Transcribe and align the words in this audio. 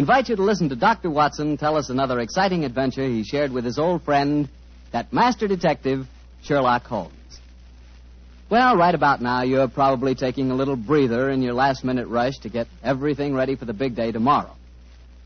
invite 0.00 0.30
you 0.30 0.36
to 0.36 0.42
listen 0.42 0.70
to 0.70 0.76
Dr. 0.76 1.10
Watson 1.10 1.58
tell 1.58 1.76
us 1.76 1.90
another 1.90 2.20
exciting 2.20 2.64
adventure 2.64 3.06
he 3.06 3.22
shared 3.22 3.52
with 3.52 3.66
his 3.66 3.78
old 3.78 4.02
friend, 4.02 4.48
that 4.92 5.12
master 5.12 5.46
detective, 5.46 6.06
Sherlock 6.42 6.84
Holmes. 6.84 7.12
Well, 8.48 8.78
right 8.78 8.94
about 8.94 9.20
now, 9.20 9.42
you're 9.42 9.68
probably 9.68 10.14
taking 10.14 10.50
a 10.50 10.54
little 10.54 10.74
breather 10.74 11.28
in 11.28 11.42
your 11.42 11.52
last 11.52 11.84
minute 11.84 12.08
rush 12.08 12.38
to 12.38 12.48
get 12.48 12.66
everything 12.82 13.34
ready 13.34 13.56
for 13.56 13.66
the 13.66 13.74
big 13.74 13.94
day 13.94 14.10
tomorrow. 14.10 14.56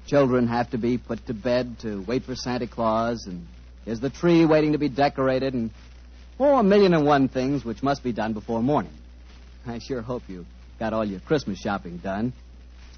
Children 0.08 0.48
have 0.48 0.68
to 0.70 0.76
be 0.76 0.98
put 0.98 1.24
to 1.28 1.34
bed 1.34 1.78
to 1.82 2.02
wait 2.02 2.24
for 2.24 2.34
Santa 2.34 2.66
Claus, 2.66 3.26
and 3.28 3.46
there's 3.84 4.00
the 4.00 4.10
tree 4.10 4.44
waiting 4.44 4.72
to 4.72 4.78
be 4.78 4.88
decorated, 4.88 5.54
and 5.54 5.70
oh, 6.40 6.56
a 6.56 6.64
million 6.64 6.94
and 6.94 7.06
one 7.06 7.28
things 7.28 7.64
which 7.64 7.80
must 7.80 8.02
be 8.02 8.12
done 8.12 8.32
before 8.32 8.60
morning. 8.60 8.92
I 9.68 9.78
sure 9.78 10.02
hope 10.02 10.24
you 10.26 10.44
got 10.80 10.92
all 10.92 11.04
your 11.04 11.20
Christmas 11.20 11.60
shopping 11.60 11.98
done. 11.98 12.32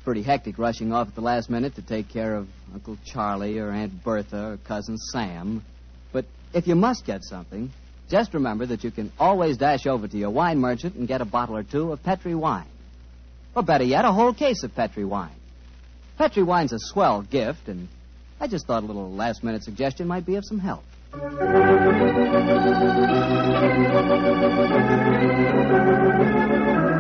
Pretty 0.07 0.23
hectic 0.23 0.57
rushing 0.57 0.93
off 0.93 1.09
at 1.09 1.17
the 1.17 1.21
last 1.21 1.51
minute 1.51 1.75
to 1.75 1.83
take 1.83 2.09
care 2.09 2.37
of 2.37 2.47
Uncle 2.73 2.97
Charlie 3.05 3.59
or 3.59 3.73
Aunt 3.73 4.05
Bertha 4.05 4.53
or 4.53 4.57
Cousin 4.59 4.97
Sam. 4.97 5.65
But 6.13 6.27
if 6.55 6.69
you 6.69 6.77
must 6.77 7.05
get 7.05 7.25
something, 7.25 7.73
just 8.09 8.33
remember 8.33 8.67
that 8.67 8.85
you 8.85 8.93
can 8.93 9.11
always 9.19 9.57
dash 9.57 9.85
over 9.85 10.07
to 10.07 10.17
your 10.17 10.31
wine 10.31 10.61
merchant 10.61 10.95
and 10.95 11.09
get 11.09 11.23
a 11.23 11.25
bottle 11.25 11.57
or 11.57 11.65
two 11.65 11.91
of 11.91 12.05
Petri 12.05 12.37
wine. 12.37 12.69
Or 13.57 13.65
better 13.65 13.83
yet, 13.83 14.05
a 14.05 14.13
whole 14.13 14.33
case 14.33 14.63
of 14.63 14.77
Petri 14.77 15.05
wine. 15.05 15.35
Petri 16.19 16.45
wine's 16.45 16.73
a 16.73 16.79
swell 16.79 17.23
gift, 17.23 17.67
and 17.67 17.89
I 18.39 18.47
just 18.47 18.69
thought 18.69 18.85
a 18.85 18.87
little 18.87 19.11
last 19.11 19.43
minute 19.43 19.65
suggestion 19.65 20.07
might 20.07 20.25
be 20.25 20.37
of 20.37 20.45
some 20.45 20.61
help. 20.61 20.85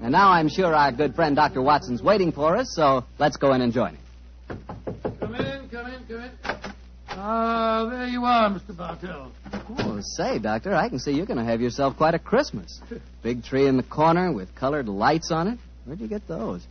And 0.00 0.12
now 0.12 0.30
I'm 0.30 0.48
sure 0.48 0.72
our 0.72 0.92
good 0.92 1.16
friend 1.16 1.34
Dr. 1.34 1.60
Watson's 1.60 2.00
waiting 2.00 2.30
for 2.30 2.56
us, 2.56 2.72
so 2.72 3.04
let's 3.18 3.36
go 3.36 3.52
in 3.52 3.62
and 3.62 3.72
join 3.72 3.96
him. 3.96 4.00
Come 5.18 5.34
in, 5.34 5.68
come 5.68 5.86
in, 5.86 6.04
come 6.06 6.22
in. 6.22 6.30
Ah, 7.08 7.88
there 7.90 8.06
you 8.06 8.24
are, 8.24 8.48
Mr. 8.48 8.76
Bartell. 8.76 9.32
Oh, 9.80 10.00
say, 10.00 10.38
Doctor, 10.38 10.72
I 10.72 10.88
can 10.88 11.00
see 11.00 11.10
you're 11.10 11.26
going 11.26 11.38
to 11.38 11.44
have 11.44 11.60
yourself 11.60 11.96
quite 11.96 12.14
a 12.14 12.20
Christmas. 12.20 12.80
Big 13.24 13.42
tree 13.42 13.66
in 13.66 13.76
the 13.76 13.82
corner 13.82 14.32
with 14.32 14.54
colored 14.54 14.86
lights 14.86 15.32
on 15.32 15.48
it. 15.48 15.58
Where'd 15.84 15.98
you 15.98 16.06
get 16.06 16.28
those? 16.28 16.64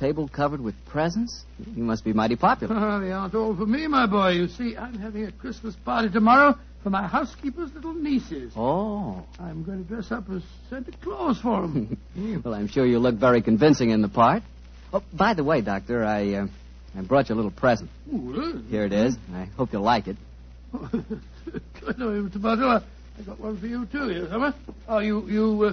Table 0.00 0.28
covered 0.28 0.62
with 0.62 0.74
presents? 0.86 1.44
You 1.76 1.82
must 1.82 2.04
be 2.04 2.14
mighty 2.14 2.34
popular. 2.34 2.74
Ah, 2.80 2.98
they 2.98 3.12
aren't 3.12 3.34
all 3.34 3.54
for 3.54 3.66
me, 3.66 3.86
my 3.86 4.06
boy. 4.06 4.30
You 4.30 4.48
see, 4.48 4.74
I'm 4.74 4.94
having 4.98 5.26
a 5.26 5.32
Christmas 5.32 5.76
party 5.76 6.08
tomorrow 6.08 6.56
for 6.82 6.88
my 6.88 7.06
housekeeper's 7.06 7.70
little 7.74 7.92
nieces. 7.92 8.54
Oh. 8.56 9.22
I'm 9.38 9.62
going 9.62 9.84
to 9.84 9.88
dress 9.88 10.10
up 10.10 10.24
as 10.30 10.42
Santa 10.70 10.92
Claus 11.02 11.38
for 11.42 11.60
them. 11.60 11.98
well, 12.44 12.54
I'm 12.54 12.66
sure 12.66 12.86
you 12.86 12.98
look 12.98 13.16
very 13.16 13.42
convincing 13.42 13.90
in 13.90 14.00
the 14.00 14.08
part. 14.08 14.42
Oh, 14.90 15.02
by 15.12 15.34
the 15.34 15.44
way, 15.44 15.60
Doctor, 15.60 16.02
I, 16.02 16.32
uh, 16.32 16.46
I 16.96 17.02
brought 17.02 17.28
you 17.28 17.34
a 17.34 17.36
little 17.36 17.50
present. 17.50 17.90
Ooh, 18.10 18.62
Here 18.70 18.86
it 18.86 18.94
is. 18.94 19.18
I 19.34 19.44
hope 19.58 19.70
you'll 19.74 19.82
like 19.82 20.08
it. 20.08 20.16
I 20.72 20.78
know, 21.98 22.08
Mr. 22.24 22.40
Bartell. 22.40 22.82
I 23.18 23.22
got 23.26 23.38
one 23.38 23.58
for 23.58 23.66
you, 23.66 23.84
too, 23.84 24.08
here, 24.08 24.26
Summer. 24.30 24.54
Oh, 24.88 25.00
you, 25.00 25.28
you 25.28 25.62
uh, 25.64 25.72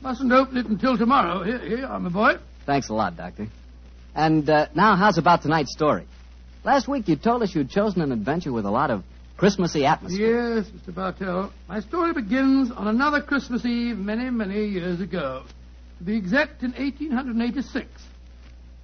mustn't 0.00 0.32
open 0.32 0.56
it 0.56 0.64
until 0.64 0.96
tomorrow. 0.96 1.42
Here, 1.42 1.58
here, 1.58 1.84
I'm 1.84 2.04
my 2.04 2.08
boy. 2.08 2.38
Thanks 2.64 2.88
a 2.88 2.94
lot, 2.94 3.18
Doctor. 3.18 3.48
And 4.16 4.48
uh, 4.48 4.68
now, 4.74 4.96
how's 4.96 5.18
about 5.18 5.42
tonight's 5.42 5.72
story? 5.72 6.06
Last 6.64 6.88
week 6.88 7.06
you 7.06 7.16
told 7.16 7.42
us 7.42 7.54
you'd 7.54 7.68
chosen 7.68 8.00
an 8.00 8.12
adventure 8.12 8.50
with 8.50 8.64
a 8.64 8.70
lot 8.70 8.90
of 8.90 9.04
Christmassy 9.36 9.84
atmosphere. 9.84 10.56
Yes, 10.56 10.66
Mr. 10.70 10.94
Bartell. 10.94 11.52
My 11.68 11.80
story 11.80 12.14
begins 12.14 12.70
on 12.70 12.88
another 12.88 13.20
Christmas 13.20 13.62
Eve 13.66 13.98
many, 13.98 14.30
many 14.30 14.64
years 14.64 15.02
ago. 15.02 15.44
To 15.98 16.04
be 16.04 16.16
exact, 16.16 16.62
in 16.62 16.72
1886. 16.72 17.86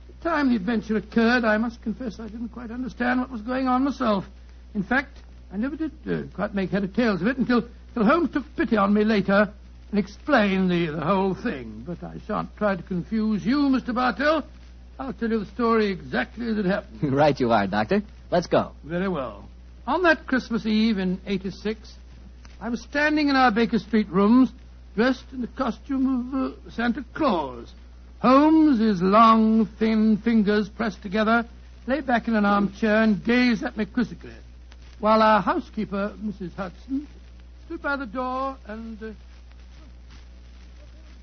The 0.07 0.29
time 0.29 0.51
the 0.51 0.57
adventure 0.57 0.99
occurred, 0.99 1.47
I 1.47 1.57
must 1.57 1.81
confess 1.81 2.21
I 2.21 2.29
didn't 2.29 2.51
quite 2.51 2.71
understand 2.71 3.21
what 3.21 3.31
was 3.31 3.41
going 3.41 3.69
on 3.69 3.85
myself. 3.85 4.27
In 4.75 4.83
fact, 4.83 5.17
I 5.51 5.57
never 5.57 5.77
did 5.77 5.93
uh, 6.07 6.23
quite 6.35 6.55
make 6.55 6.71
head 6.71 6.85
or 6.85 6.89
tails 6.89 7.23
of 7.23 7.27
it 7.27 7.39
until, 7.39 7.65
until 7.89 8.05
Holmes 8.05 8.31
took 8.33 8.45
pity 8.55 8.77
on 8.77 8.93
me 8.93 9.03
later 9.05 9.51
and 9.91 9.99
explained 9.99 10.71
the, 10.71 10.89
the 10.89 11.01
whole 11.01 11.35
thing. 11.35 11.85
But 11.87 12.05
I 12.05 12.17
shan't 12.27 12.55
try 12.59 12.77
to 12.77 12.83
confuse 12.83 13.47
you, 13.47 13.57
Mr. 13.71 13.95
Bartell. 13.95 14.45
I'll 14.99 15.13
tell 15.13 15.31
you 15.31 15.41
the 15.41 15.47
story 15.47 15.91
exactly 15.91 16.49
as 16.49 16.59
it 16.59 16.65
happened. 16.65 17.13
right 17.15 17.39
you 17.39 17.51
are, 17.51 17.67
Doctor. 17.67 18.03
Let's 18.31 18.47
go. 18.47 18.73
Very 18.85 19.09
well. 19.09 19.49
On 19.87 20.03
that 20.03 20.27
Christmas 20.27 20.65
Eve 20.65 20.99
in 20.99 21.21
86, 21.27 21.93
I 22.61 22.69
was 22.69 22.81
standing 22.83 23.29
in 23.29 23.37
our 23.37 23.51
Baker 23.51 23.79
Street 23.79 24.09
rooms, 24.09 24.53
dressed 24.95 25.25
in 25.33 25.41
the 25.41 25.49
costume 25.49 26.35
of 26.35 26.53
uh, 26.53 26.71
Santa 26.71 27.05
Claus. 27.15 27.73
Holmes, 28.21 28.79
his 28.79 29.03
long, 29.03 29.67
thin 29.79 30.17
fingers 30.19 30.69
pressed 30.69 31.03
together, 31.03 31.45
lay 31.89 32.01
back 32.01 32.29
in 32.29 32.37
an 32.37 32.45
armchair 32.45 33.03
and 33.03 33.25
gazed 33.25 33.65
at 33.65 33.77
me 33.77 33.85
quizzically, 33.87 34.31
while 35.01 35.21
our 35.21 35.43
housekeeper, 35.43 36.15
Mrs. 36.23 36.55
Hudson, 36.55 37.09
stood 37.67 37.83
by 37.83 37.97
the 37.97 38.07
door 38.07 38.57
and. 38.67 39.03
Uh, 39.03 39.11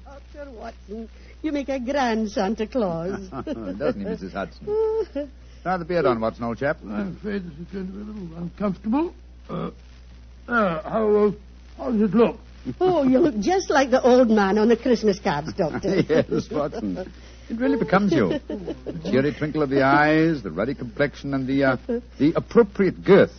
Dr. 0.10 0.50
Watson, 0.52 1.10
you 1.44 1.52
make 1.52 1.70
a 1.70 1.80
grand 1.80 2.32
Santa 2.32 2.66
Claus. 2.66 3.28
Doesn't 3.30 4.02
he, 4.02 4.06
Mrs. 4.06 4.34
Hudson? 4.34 4.66
Try 5.64 5.78
the 5.78 5.86
beard 5.86 6.06
on, 6.06 6.20
Watson, 6.20 6.46
old 6.46 6.58
chap. 6.58 6.78
I'm 6.84 7.16
afraid 7.18 7.44
this 7.44 7.54
is 7.60 7.66
going 7.72 7.88
to 7.88 7.94
be 7.94 8.02
a 8.02 8.04
little 8.06 8.38
uncomfortable. 8.38 9.14
Uh, 9.50 9.72
uh, 10.48 10.90
how, 10.90 11.16
uh, 11.16 11.32
how 11.78 11.92
does 11.92 12.02
it 12.02 12.16
look? 12.16 12.38
oh, 12.80 13.04
you 13.04 13.20
look 13.20 13.38
just 13.40 13.70
like 13.70 13.92
the 13.92 14.02
old 14.02 14.30
man 14.30 14.58
on 14.58 14.68
the 14.68 14.78
Christmas 14.78 15.20
cards, 15.20 15.54
Doctor. 15.54 16.00
yes, 16.10 16.50
Watson. 16.50 17.12
It 17.50 17.60
really 17.60 17.78
becomes 17.78 18.12
you. 18.12 18.30
The 18.48 19.00
cheery 19.10 19.34
twinkle 19.34 19.64
of 19.64 19.70
the 19.70 19.82
eyes, 19.84 20.44
the 20.44 20.52
ruddy 20.52 20.76
complexion, 20.76 21.34
and 21.34 21.48
the 21.48 21.64
uh, 21.64 21.78
the 22.20 22.34
appropriate 22.36 23.04
girth. 23.04 23.32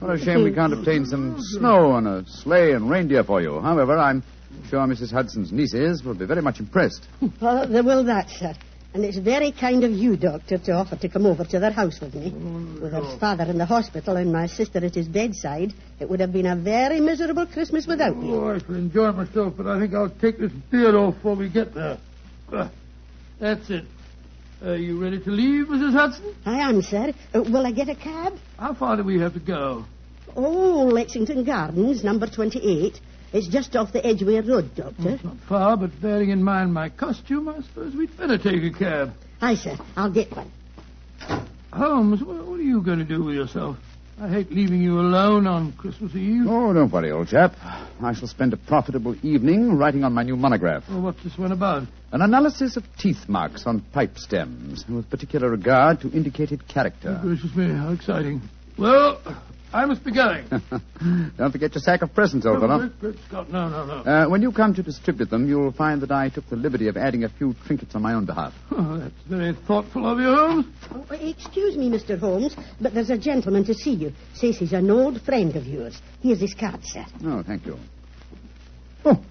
What 0.00 0.10
a 0.10 0.18
shame 0.18 0.42
we 0.42 0.52
can't 0.52 0.72
obtain 0.72 1.04
some 1.06 1.36
snow 1.38 1.96
and 1.96 2.08
a 2.08 2.24
sleigh 2.26 2.72
and 2.72 2.90
reindeer 2.90 3.22
for 3.22 3.40
you. 3.40 3.60
However, 3.60 3.96
I'm 3.98 4.24
sure 4.68 4.80
Mrs. 4.86 5.12
Hudson's 5.12 5.52
nieces 5.52 6.02
will 6.02 6.14
be 6.14 6.26
very 6.26 6.42
much 6.42 6.60
impressed. 6.60 7.06
well, 7.40 7.66
they 7.66 7.80
will 7.80 8.04
that, 8.04 8.30
sir. 8.30 8.54
And 8.92 9.04
it's 9.04 9.18
very 9.18 9.52
kind 9.52 9.84
of 9.84 9.92
you, 9.92 10.16
Doctor, 10.16 10.58
to 10.58 10.72
offer 10.72 10.96
to 10.96 11.08
come 11.08 11.24
over 11.24 11.44
to 11.44 11.60
their 11.60 11.70
house 11.70 12.00
with 12.00 12.12
me. 12.12 12.30
With 12.82 12.92
her 12.92 13.18
father 13.18 13.44
in 13.44 13.56
the 13.56 13.64
hospital 13.66 14.16
and 14.16 14.32
my 14.32 14.46
sister 14.46 14.84
at 14.84 14.96
his 14.96 15.06
bedside, 15.06 15.72
it 16.00 16.10
would 16.10 16.18
have 16.18 16.32
been 16.32 16.46
a 16.46 16.56
very 16.56 17.00
miserable 17.00 17.46
Christmas 17.46 17.86
without 17.86 18.16
you. 18.16 18.34
Oh, 18.34 18.50
I 18.50 18.58
shall 18.58 18.74
enjoy 18.74 19.12
myself, 19.12 19.54
but 19.56 19.68
I 19.68 19.78
think 19.78 19.94
I'll 19.94 20.10
take 20.10 20.38
this 20.38 20.50
beard 20.72 20.96
off 20.96 21.14
before 21.14 21.36
we 21.36 21.48
get 21.48 21.72
there. 21.72 21.98
Uh, 22.52 22.68
that's 23.38 23.70
it. 23.70 23.84
Are 24.62 24.76
you 24.76 25.00
ready 25.00 25.20
to 25.22 25.30
leave, 25.30 25.66
Mrs. 25.68 25.92
Hudson? 25.92 26.34
I 26.44 26.58
am, 26.68 26.82
sir. 26.82 27.12
Uh, 27.32 27.42
will 27.42 27.64
I 27.66 27.70
get 27.70 27.88
a 27.88 27.94
cab? 27.94 28.34
How 28.58 28.74
far 28.74 28.96
do 28.96 29.04
we 29.04 29.20
have 29.20 29.34
to 29.34 29.40
go? 29.40 29.84
Oh, 30.34 30.90
Lexington 30.92 31.44
Gardens, 31.44 32.02
number 32.02 32.26
28. 32.26 33.00
It's 33.32 33.46
just 33.46 33.76
off 33.76 33.92
the 33.92 34.04
Edgware 34.04 34.42
Road, 34.42 34.74
Doctor. 34.74 35.10
It's 35.10 35.24
not 35.24 35.36
far, 35.48 35.76
but 35.76 36.00
bearing 36.00 36.30
in 36.30 36.42
mind 36.42 36.74
my 36.74 36.88
costume, 36.88 37.48
I 37.48 37.60
suppose 37.62 37.94
we'd 37.94 38.16
better 38.16 38.38
take 38.38 38.62
a 38.62 38.76
cab. 38.76 39.12
Aye, 39.40 39.54
sir. 39.54 39.76
I'll 39.96 40.12
get 40.12 40.30
one. 40.34 40.50
Holmes, 41.72 42.22
what 42.22 42.44
what 42.46 42.58
are 42.58 42.64
you 42.64 42.82
going 42.82 42.98
to 42.98 43.04
do 43.04 43.22
with 43.22 43.36
yourself? 43.36 43.76
I 44.20 44.28
hate 44.28 44.50
leaving 44.50 44.82
you 44.82 45.00
alone 45.00 45.46
on 45.46 45.72
Christmas 45.72 46.14
Eve. 46.14 46.44
Oh, 46.46 46.74
don't 46.74 46.92
worry, 46.92 47.10
old 47.10 47.28
chap. 47.28 47.54
I 48.02 48.12
shall 48.12 48.28
spend 48.28 48.52
a 48.52 48.56
profitable 48.56 49.14
evening 49.24 49.78
writing 49.78 50.04
on 50.04 50.12
my 50.12 50.24
new 50.24 50.36
monograph. 50.36 50.84
Oh, 50.90 51.00
what's 51.00 51.22
this 51.22 51.38
one 51.38 51.52
about? 51.52 51.84
An 52.12 52.20
analysis 52.20 52.76
of 52.76 52.84
teeth 52.98 53.28
marks 53.28 53.64
on 53.64 53.80
pipe 53.80 54.18
stems, 54.18 54.84
with 54.88 55.08
particular 55.08 55.48
regard 55.48 56.00
to 56.00 56.10
indicated 56.10 56.66
character. 56.68 57.18
Oh, 57.18 57.22
gracious 57.22 57.54
me, 57.54 57.72
how 57.72 57.92
exciting. 57.92 58.42
Well, 58.76 59.22
I 59.72 59.86
must 59.86 60.04
be 60.04 60.12
going. 60.12 60.44
Don't 61.38 61.52
forget 61.52 61.72
your 61.74 61.80
sack 61.82 62.02
of 62.02 62.12
presents, 62.14 62.44
old 62.44 62.56
Oh, 62.56 62.60
fellow. 62.60 62.78
great, 62.88 63.00
great 63.00 63.16
Scott. 63.28 63.50
No, 63.50 63.68
no, 63.68 63.84
no. 63.86 63.94
Uh, 64.10 64.28
when 64.28 64.42
you 64.42 64.50
come 64.50 64.74
to 64.74 64.82
distribute 64.82 65.30
them, 65.30 65.46
you'll 65.48 65.70
find 65.72 66.02
that 66.02 66.10
I 66.10 66.28
took 66.28 66.48
the 66.48 66.56
liberty 66.56 66.88
of 66.88 66.96
adding 66.96 67.22
a 67.24 67.28
few 67.28 67.54
trinkets 67.66 67.94
on 67.94 68.02
my 68.02 68.14
own 68.14 68.24
behalf. 68.26 68.52
Oh, 68.72 68.98
that's 68.98 69.14
very 69.28 69.54
thoughtful 69.54 70.06
of 70.10 70.18
you, 70.18 70.26
Holmes. 70.34 70.66
Oh, 70.92 71.06
excuse 71.14 71.76
me, 71.76 71.88
Mr. 71.88 72.18
Holmes, 72.18 72.56
but 72.80 72.94
there's 72.94 73.10
a 73.10 73.18
gentleman 73.18 73.64
to 73.66 73.74
see 73.74 73.92
you. 73.94 74.12
Says 74.34 74.58
he's 74.58 74.72
an 74.72 74.90
old 74.90 75.20
friend 75.22 75.54
of 75.54 75.64
yours. 75.66 76.00
Here's 76.20 76.40
his 76.40 76.54
card, 76.54 76.80
sir. 76.84 77.04
Oh, 77.24 77.42
thank 77.46 77.64
you. 77.66 77.76
Oh, 79.04 79.22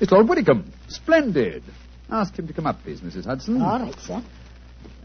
It's 0.00 0.12
Lord 0.12 0.28
Whitcomb. 0.28 0.70
Splendid. 0.88 1.64
Ask 2.10 2.38
him 2.38 2.46
to 2.46 2.52
come 2.52 2.66
up, 2.66 2.80
please, 2.82 3.00
Mrs. 3.00 3.24
Hudson. 3.24 3.60
All 3.60 3.80
right, 3.80 3.98
sir. 4.00 4.22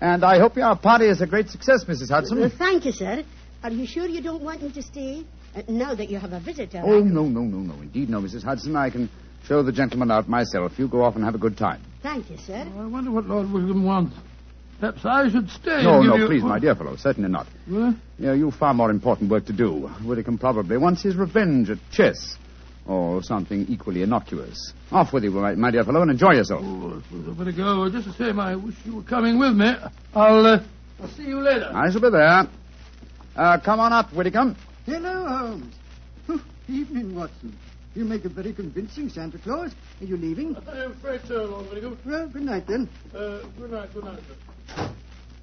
And 0.01 0.23
I 0.23 0.37
hope 0.39 0.55
your 0.57 0.75
party 0.75 1.05
is 1.07 1.21
a 1.21 1.27
great 1.27 1.49
success, 1.49 1.83
Mrs. 1.85 2.09
Hudson. 2.09 2.41
Uh, 2.43 2.49
thank 2.55 2.85
you, 2.85 2.91
sir. 2.91 3.23
Are 3.63 3.71
you 3.71 3.85
sure 3.85 4.07
you 4.07 4.21
don't 4.21 4.41
want 4.41 4.61
me 4.61 4.71
to 4.71 4.81
stay? 4.81 5.25
Uh, 5.55 5.61
now 5.67 5.93
that 5.95 6.09
you 6.09 6.17
have 6.17 6.31
a 6.31 6.39
visitor. 6.39 6.81
Oh, 6.83 6.99
I- 6.99 7.01
no, 7.01 7.23
no, 7.23 7.41
no, 7.41 7.57
no. 7.57 7.73
Indeed, 7.81 8.09
no, 8.09 8.21
Mrs. 8.21 8.43
Hudson. 8.43 8.75
I 8.75 8.89
can 8.89 9.09
show 9.45 9.63
the 9.63 9.71
gentleman 9.71 10.11
out 10.11 10.29
myself. 10.29 10.77
You 10.77 10.87
go 10.87 11.03
off 11.03 11.15
and 11.15 11.23
have 11.25 11.35
a 11.35 11.39
good 11.39 11.57
time. 11.57 11.81
Thank 12.01 12.29
you, 12.29 12.37
sir. 12.37 12.67
I 12.77 12.85
wonder 12.85 13.11
what 13.11 13.25
Lord 13.25 13.51
William 13.51 13.83
wants. 13.83 14.15
Perhaps 14.79 15.03
I 15.03 15.29
should 15.29 15.49
stay. 15.49 15.83
No, 15.83 15.95
and 15.95 16.03
give 16.03 16.09
no, 16.09 16.15
you... 16.15 16.27
please, 16.27 16.43
my 16.43 16.59
dear 16.59 16.73
fellow. 16.73 16.95
Certainly 16.95 17.29
not. 17.29 17.47
Huh? 17.69 17.91
You 18.17 18.25
know, 18.27 18.33
you've 18.33 18.55
far 18.55 18.73
more 18.73 18.89
important 18.91 19.29
work 19.29 19.45
to 19.47 19.53
do. 19.53 19.87
Whitcomb 20.05 20.37
probably 20.37 20.77
wants 20.77 21.03
his 21.03 21.17
revenge 21.17 21.69
at 21.69 21.79
chess. 21.91 22.37
Or 22.85 23.21
something 23.21 23.67
equally 23.69 24.01
innocuous. 24.01 24.73
Off 24.91 25.13
with 25.13 25.23
you, 25.23 25.31
my, 25.31 25.53
my 25.53 25.69
dear 25.69 25.83
fellow, 25.83 26.01
and 26.01 26.09
enjoy 26.09 26.31
yourself. 26.31 26.61
Oh, 26.63 26.97
I 26.97 27.03
suppose 27.03 27.27
I 27.27 27.37
better 27.37 27.51
go. 27.51 27.89
Just 27.91 28.07
the 28.07 28.13
same, 28.13 28.39
I 28.39 28.55
wish 28.55 28.73
you 28.83 28.95
were 28.95 29.03
coming 29.03 29.37
with 29.37 29.53
me. 29.53 29.71
I'll, 30.15 30.45
uh, 30.45 30.63
I'll 30.99 31.09
see 31.09 31.23
you 31.25 31.39
later. 31.39 31.71
I 31.71 31.91
shall 31.91 32.01
be 32.01 32.09
there. 32.09 32.47
Uh, 33.39 33.57
come 33.57 33.79
on 33.79 33.93
up, 33.93 34.11
Whitcomb. 34.13 34.53
Hello, 34.85 35.25
Holmes. 35.25 35.73
Oh, 36.27 36.43
evening, 36.67 37.15
Watson. 37.15 37.57
You 37.95 38.03
make 38.03 38.25
a 38.25 38.29
very 38.29 38.51
convincing 38.51 39.07
Santa 39.07 39.37
Claus. 39.39 39.71
Are 40.01 40.05
you 40.05 40.17
leaving? 40.17 40.57
I'm 40.67 40.91
afraid 40.91 41.21
so, 41.25 41.35
Lord 41.45 41.67
Whittingham. 41.67 41.97
Well, 42.05 42.27
good 42.27 42.41
night 42.41 42.67
then. 42.67 42.89
Uh, 43.15 43.39
good 43.57 43.71
night, 43.71 43.93
good 43.93 44.03
night, 44.03 44.19
sir. 44.75 44.91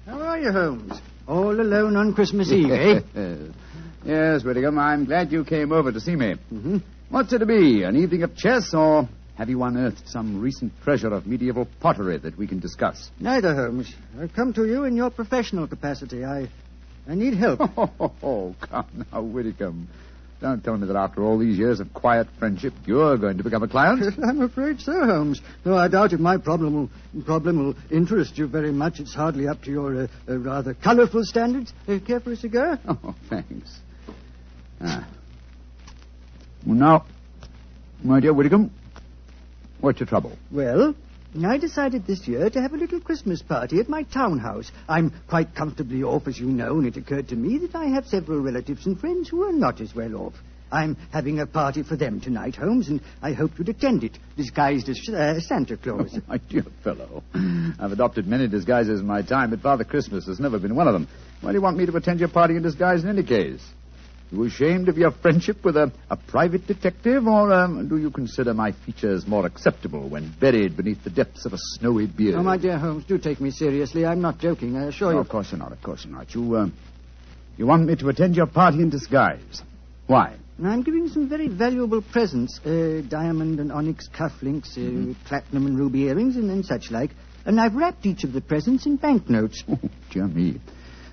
How 0.05 0.21
are 0.21 0.37
you, 0.37 0.51
Holmes? 0.51 1.01
All 1.27 1.59
alone 1.59 1.95
on 1.95 2.13
Christmas 2.13 2.51
Eve, 2.51 2.69
eh? 2.69 2.99
yes, 4.05 4.43
Whitcomb, 4.43 4.77
I'm 4.77 5.05
glad 5.05 5.31
you 5.31 5.43
came 5.43 5.71
over 5.71 5.91
to 5.91 5.99
see 5.99 6.15
me. 6.15 6.35
Mhm. 6.53 6.83
What's 7.09 7.33
it 7.33 7.39
to 7.39 7.47
be? 7.47 7.81
An 7.81 7.95
evening 7.95 8.21
of 8.21 8.35
chess, 8.35 8.75
or 8.75 9.09
have 9.39 9.49
you 9.49 9.63
unearthed 9.63 10.07
some 10.07 10.39
recent 10.39 10.71
treasure 10.83 11.11
of 11.15 11.25
medieval 11.25 11.67
pottery 11.79 12.19
that 12.19 12.37
we 12.37 12.45
can 12.45 12.59
discuss? 12.59 13.09
Neither, 13.19 13.55
Holmes. 13.55 13.91
I've 14.21 14.33
come 14.35 14.53
to 14.53 14.67
you 14.67 14.83
in 14.83 14.95
your 14.95 15.09
professional 15.09 15.67
capacity. 15.67 16.23
I, 16.23 16.47
I 17.09 17.15
need 17.15 17.35
help. 17.35 17.59
Oh, 18.23 18.55
come 18.61 19.05
now, 19.11 19.21
Whitcomb. 19.21 19.87
Don't 20.39 20.63
tell 20.63 20.77
me 20.77 20.85
that 20.85 20.95
after 20.95 21.23
all 21.23 21.39
these 21.39 21.57
years 21.57 21.79
of 21.79 21.91
quiet 21.93 22.27
friendship, 22.37 22.73
you're 22.85 23.17
going 23.17 23.37
to 23.37 23.43
become 23.43 23.63
a 23.63 23.67
client. 23.67 24.03
I'm 24.23 24.41
afraid 24.41 24.79
so, 24.81 24.91
Holmes. 24.91 25.41
Though 25.63 25.77
I 25.77 25.87
doubt 25.87 26.13
if 26.13 26.19
my 26.19 26.37
problem 26.37 26.89
will, 27.13 27.23
problem 27.23 27.57
will 27.57 27.75
interest 27.89 28.37
you 28.37 28.47
very 28.47 28.71
much. 28.71 28.99
It's 28.99 29.15
hardly 29.15 29.47
up 29.47 29.63
to 29.63 29.71
your 29.71 30.03
uh, 30.03 30.07
uh, 30.29 30.37
rather 30.37 30.75
colourful 30.75 31.23
standards. 31.23 31.73
Uh, 31.87 31.97
care 32.05 32.19
for 32.19 32.33
a 32.33 32.35
cigar? 32.35 32.79
Oh, 32.87 33.15
thanks. 33.29 33.79
Ah. 34.79 35.07
Well, 36.67 36.75
now, 36.75 37.05
my 38.03 38.19
dear 38.19 38.33
Whitcomb, 38.33 38.69
what's 39.79 39.99
your 39.99 40.07
trouble? 40.07 40.37
Well, 40.51 40.93
I 41.45 41.57
decided 41.57 42.05
this 42.05 42.27
year 42.27 42.49
to 42.49 42.61
have 42.61 42.73
a 42.73 42.77
little 42.77 42.99
Christmas 42.99 43.41
party 43.41 43.79
at 43.79 43.89
my 43.89 44.03
townhouse. 44.03 44.71
I'm 44.89 45.11
quite 45.27 45.53
comfortably 45.53 46.01
off, 46.03 46.27
as 46.27 46.39
you 46.39 46.47
know, 46.47 46.77
and 46.77 46.87
it 46.87 46.97
occurred 46.97 47.29
to 47.29 47.35
me 47.35 47.57
that 47.59 47.75
I 47.75 47.85
have 47.85 48.07
several 48.07 48.39
relatives 48.39 48.85
and 48.85 48.99
friends 48.99 49.29
who 49.29 49.43
are 49.43 49.53
not 49.53 49.81
as 49.81 49.93
well 49.93 50.15
off. 50.15 50.33
I'm 50.71 50.97
having 51.13 51.39
a 51.39 51.45
party 51.45 51.83
for 51.83 51.95
them 51.95 52.19
tonight, 52.19 52.55
Holmes, 52.55 52.89
and 52.89 53.01
I 53.21 53.33
hope 53.33 53.51
you'd 53.57 53.69
attend 53.69 54.03
it, 54.03 54.17
disguised 54.35 54.89
as 54.89 54.99
uh, 55.09 55.39
Santa 55.39 55.77
Claus. 55.77 56.11
Oh, 56.15 56.21
my 56.27 56.37
dear 56.37 56.65
fellow. 56.83 57.23
I've 57.33 57.91
adopted 57.91 58.27
many 58.27 58.47
disguises 58.47 58.99
in 58.99 59.05
my 59.05 59.21
time, 59.21 59.51
but 59.51 59.61
Father 59.61 59.83
Christmas 59.83 60.25
has 60.25 60.39
never 60.39 60.59
been 60.59 60.75
one 60.75 60.87
of 60.87 60.93
them. 60.93 61.07
Why 61.41 61.51
do 61.51 61.57
you 61.57 61.61
want 61.61 61.77
me 61.77 61.85
to 61.85 61.95
attend 61.95 62.19
your 62.19 62.29
party 62.29 62.55
in 62.55 62.63
disguise 62.63 63.03
in 63.03 63.09
any 63.09 63.23
case? 63.23 63.63
You 64.31 64.43
ashamed 64.43 64.89
of 64.89 64.97
your 64.97 65.11
friendship 65.11 65.63
with 65.63 65.77
a, 65.77 65.89
a 66.09 66.17
private 66.17 66.67
detective, 66.67 67.25
or 67.27 67.53
um, 67.53 67.87
do 67.87 67.97
you 67.97 68.11
consider 68.11 68.53
my 68.53 68.73
features 68.73 69.25
more 69.25 69.45
acceptable 69.45 70.09
when 70.09 70.33
buried 70.37 70.75
beneath 70.75 71.01
the 71.05 71.09
depths 71.09 71.45
of 71.45 71.53
a 71.53 71.57
snowy 71.57 72.07
beard? 72.07 72.35
Oh, 72.35 72.43
my 72.43 72.57
dear 72.57 72.77
Holmes, 72.77 73.05
do 73.05 73.17
take 73.17 73.39
me 73.39 73.51
seriously. 73.51 74.05
I'm 74.05 74.19
not 74.21 74.39
joking, 74.39 74.75
I 74.75 74.87
assure 74.87 75.11
No, 75.11 75.15
you. 75.15 75.21
of 75.21 75.29
course 75.29 75.51
you're 75.51 75.59
not. 75.59 75.71
Of 75.71 75.81
course 75.81 76.03
you're 76.03 76.13
not. 76.13 76.35
You, 76.35 76.55
uh, 76.55 76.67
you 77.55 77.65
want 77.67 77.85
me 77.85 77.95
to 77.95 78.09
attend 78.09 78.35
your 78.35 78.47
party 78.47 78.79
in 78.81 78.89
disguise. 78.89 79.61
Why? 80.07 80.35
I'm 80.61 80.81
giving 80.83 81.07
some 81.07 81.29
very 81.29 81.47
valuable 81.47 82.01
presents 82.01 82.59
uh, 82.65 83.01
diamond 83.07 83.61
and 83.61 83.71
onyx 83.71 84.09
cufflinks, 84.09 84.75
uh, 84.75 84.81
Mm-hmm. 84.81 85.13
platinum 85.25 85.67
and 85.67 85.77
ruby 85.79 86.01
earrings, 86.03 86.35
and, 86.35 86.51
and 86.51 86.65
such 86.65 86.91
like. 86.91 87.11
And 87.45 87.61
I've 87.61 87.75
wrapped 87.75 88.05
each 88.05 88.25
of 88.25 88.33
the 88.33 88.41
presents 88.41 88.85
in 88.85 88.97
banknotes. 88.97 89.63
Oh, 89.71 89.79
dear 90.11 90.27
me. 90.27 90.59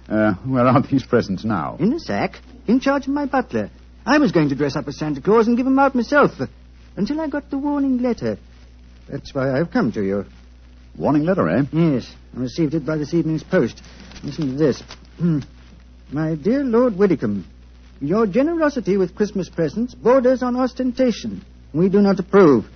Uh, 0.08 0.34
where 0.44 0.66
are 0.66 0.82
these 0.82 1.04
presents 1.04 1.44
now? 1.44 1.76
In 1.80 1.92
a 1.92 1.98
sack, 1.98 2.40
in 2.66 2.80
charge 2.80 3.06
of 3.06 3.14
my 3.14 3.26
butler. 3.26 3.70
I 4.06 4.18
was 4.18 4.32
going 4.32 4.50
to 4.50 4.54
dress 4.54 4.76
up 4.76 4.86
as 4.86 4.98
Santa 4.98 5.22
Claus 5.22 5.48
and 5.48 5.56
give 5.56 5.66
'em 5.66 5.78
out 5.78 5.94
myself, 5.94 6.38
uh, 6.40 6.46
until 6.96 7.20
I 7.20 7.28
got 7.28 7.50
the 7.50 7.58
warning 7.58 8.02
letter. 8.02 8.38
That's 9.08 9.34
why 9.34 9.58
I've 9.58 9.70
come 9.70 9.92
to 9.92 10.02
you. 10.02 10.26
Warning 10.96 11.24
letter, 11.24 11.48
eh? 11.48 11.62
Yes, 11.72 12.14
I 12.36 12.40
received 12.40 12.74
it 12.74 12.84
by 12.86 12.96
this 12.96 13.14
evening's 13.14 13.42
post. 13.42 13.82
Listen 14.22 14.52
to 14.52 14.56
this. 14.56 14.82
Hmm. 15.18 15.40
My 16.12 16.34
dear 16.34 16.62
Lord 16.62 16.96
Widdicombe, 16.96 17.44
your 18.00 18.26
generosity 18.26 18.96
with 18.96 19.14
Christmas 19.14 19.48
presents 19.48 19.94
borders 19.94 20.42
on 20.42 20.56
ostentation. 20.56 21.42
We 21.72 21.88
do 21.88 22.00
not 22.00 22.20
approve. 22.20 22.66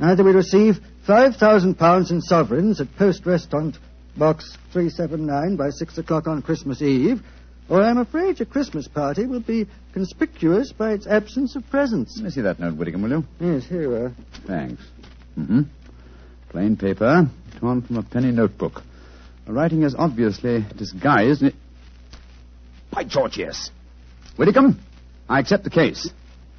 Either 0.00 0.24
we 0.24 0.32
receive 0.32 0.80
£5,000 1.06 2.10
in 2.10 2.20
sovereigns 2.22 2.80
at 2.80 2.96
Poste 2.96 3.24
Restante, 3.24 3.78
Box 4.16 4.56
379 4.72 5.56
by 5.56 5.70
6 5.70 5.98
o'clock 5.98 6.26
on 6.26 6.42
Christmas 6.42 6.82
Eve, 6.82 7.22
or 7.68 7.82
I'm 7.82 7.98
afraid 7.98 8.38
your 8.38 8.46
Christmas 8.46 8.86
party 8.88 9.24
will 9.26 9.40
be 9.40 9.66
conspicuous 9.94 10.72
by 10.72 10.92
its 10.92 11.06
absence 11.06 11.56
of 11.56 11.68
presents. 11.70 12.16
Let 12.16 12.24
me 12.24 12.30
see 12.30 12.40
that 12.42 12.60
note, 12.60 12.76
Whittingham, 12.76 13.02
will 13.02 13.10
you? 13.10 13.24
Yes, 13.40 13.64
here 13.64 13.82
you 13.82 13.94
are. 13.94 14.12
Thanks. 14.46 14.82
Mm-hmm. 15.38 15.62
Plain 16.50 16.76
paper, 16.76 17.26
torn 17.58 17.80
from 17.82 17.96
a 17.96 18.02
penny 18.02 18.30
notebook. 18.32 18.82
The 19.46 19.52
writing 19.52 19.82
is 19.82 19.94
obviously 19.96 20.64
disguised. 20.76 21.42
it- 21.42 21.54
By 22.92 23.04
George, 23.04 23.38
yes. 23.38 23.70
Whittingham, 24.36 24.78
I 25.28 25.40
accept 25.40 25.64
the 25.64 25.70
case. 25.70 26.10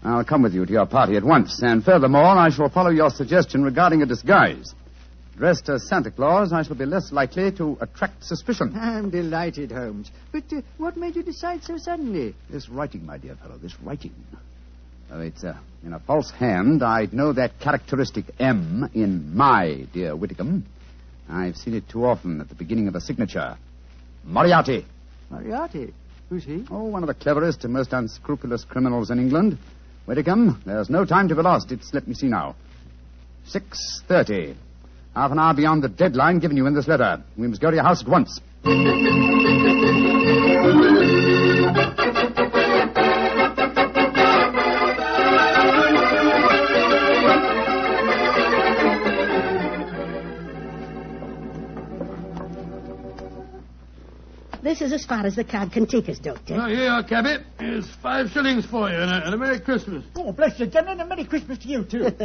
I'll 0.04 0.26
come 0.26 0.42
with 0.42 0.54
you 0.54 0.66
to 0.66 0.72
your 0.72 0.86
party 0.88 1.16
at 1.16 1.24
once, 1.24 1.62
and 1.62 1.84
furthermore, 1.86 2.24
I 2.26 2.50
shall 2.50 2.70
follow 2.70 2.90
your 2.90 3.10
suggestion 3.10 3.64
regarding 3.64 4.02
a 4.02 4.06
disguise. 4.06 4.74
Dressed 5.38 5.68
as 5.70 5.88
Santa 5.88 6.12
Claus, 6.12 6.54
I 6.54 6.62
shall 6.62 6.76
be 6.76 6.86
less 6.86 7.12
likely 7.12 7.52
to 7.54 7.78
attract 7.82 8.24
suspicion. 8.24 8.76
I'm 8.80 9.10
delighted, 9.10 9.72
Holmes. 9.72 10.12
But 10.32 10.44
uh, 10.54 10.62
what 10.78 10.96
made 10.96 11.16
you 11.16 11.24
decide 11.24 11.64
so 11.64 11.78
suddenly? 11.78 12.36
This 12.50 12.70
writing, 12.70 13.06
my 13.06 13.18
dear 13.18 13.36
fellow, 13.36 13.58
this 13.58 13.76
writing. 13.82 14.14
Oh, 15.12 15.22
it's 15.22 15.44
uh, 15.44 15.58
in 15.84 15.94
a 15.94 16.00
false 16.00 16.30
hand. 16.32 16.84
I'd 16.84 17.14
know 17.14 17.34
that 17.34 17.60
characteristic 17.60 18.26
M 18.40 18.90
in 18.94 19.36
my 19.36 19.88
dear 19.92 20.16
Whitcomb. 20.16 20.66
I've 21.28 21.56
seen 21.56 21.74
it 21.74 21.90
too 21.90 22.06
often 22.06 22.40
at 22.40 22.50
the 22.50 22.56
beginning 22.56 22.88
of 22.88 22.96
a 22.96 23.02
signature. 23.02 23.58
Moriarty. 24.24 24.86
Moriarty. 25.32 25.94
Who's 26.30 26.44
he? 26.44 26.66
Oh, 26.70 26.84
one 26.84 27.04
of 27.04 27.08
the 27.08 27.14
cleverest 27.14 27.64
and 27.64 27.74
most 27.74 27.92
unscrupulous 27.92 28.66
criminals 28.66 29.10
in 29.10 29.20
England. 29.20 29.58
Whitcomb, 30.06 30.62
there's 30.66 30.90
no 30.90 31.06
time 31.06 31.28
to 31.30 31.36
be 31.36 31.42
lost. 31.42 31.72
It's, 31.72 31.94
let 31.94 32.08
me 32.08 32.14
see 32.14 32.28
now. 32.28 32.56
6.30. 33.50 34.56
Half 35.16 35.32
an 35.32 35.40
hour 35.40 35.54
beyond 35.54 35.84
the 35.84 35.90
deadline 35.90 36.40
given 36.40 36.58
you 36.58 36.66
in 36.66 36.74
this 36.74 36.88
letter. 36.88 37.24
We 37.38 37.48
must 37.48 37.62
go 37.62 37.70
to 37.70 37.76
your 37.76 37.86
house 37.86 38.02
at 38.02 38.10
once. 38.10 38.40
Is 54.84 54.94
as 54.94 55.06
far 55.06 55.26
as 55.26 55.36
the 55.36 55.44
cab 55.44 55.72
can 55.72 55.86
take 55.88 56.08
us, 56.10 56.20
Doctor. 56.20 56.56
Oh, 56.60 56.68
here 56.68 56.84
you 56.84 56.90
are, 56.90 57.04
cabby. 57.04 57.44
Here's 57.60 57.90
five 58.02 58.30
shillings 58.30 58.66
for 58.66 58.90
you 58.90 58.98
and 58.98 59.10
a, 59.10 59.26
and 59.26 59.34
a 59.34 59.38
Merry 59.38 59.60
Christmas. 59.60 60.04
Oh, 60.16 60.32
bless 60.32 60.60
you, 60.60 60.68
Jen, 60.68 60.88
and 60.88 61.02
a 61.02 61.06
Merry 61.06 61.26
Christmas 61.26 61.58
to 61.60 61.68
you, 61.68 61.84
too. 61.84 62.08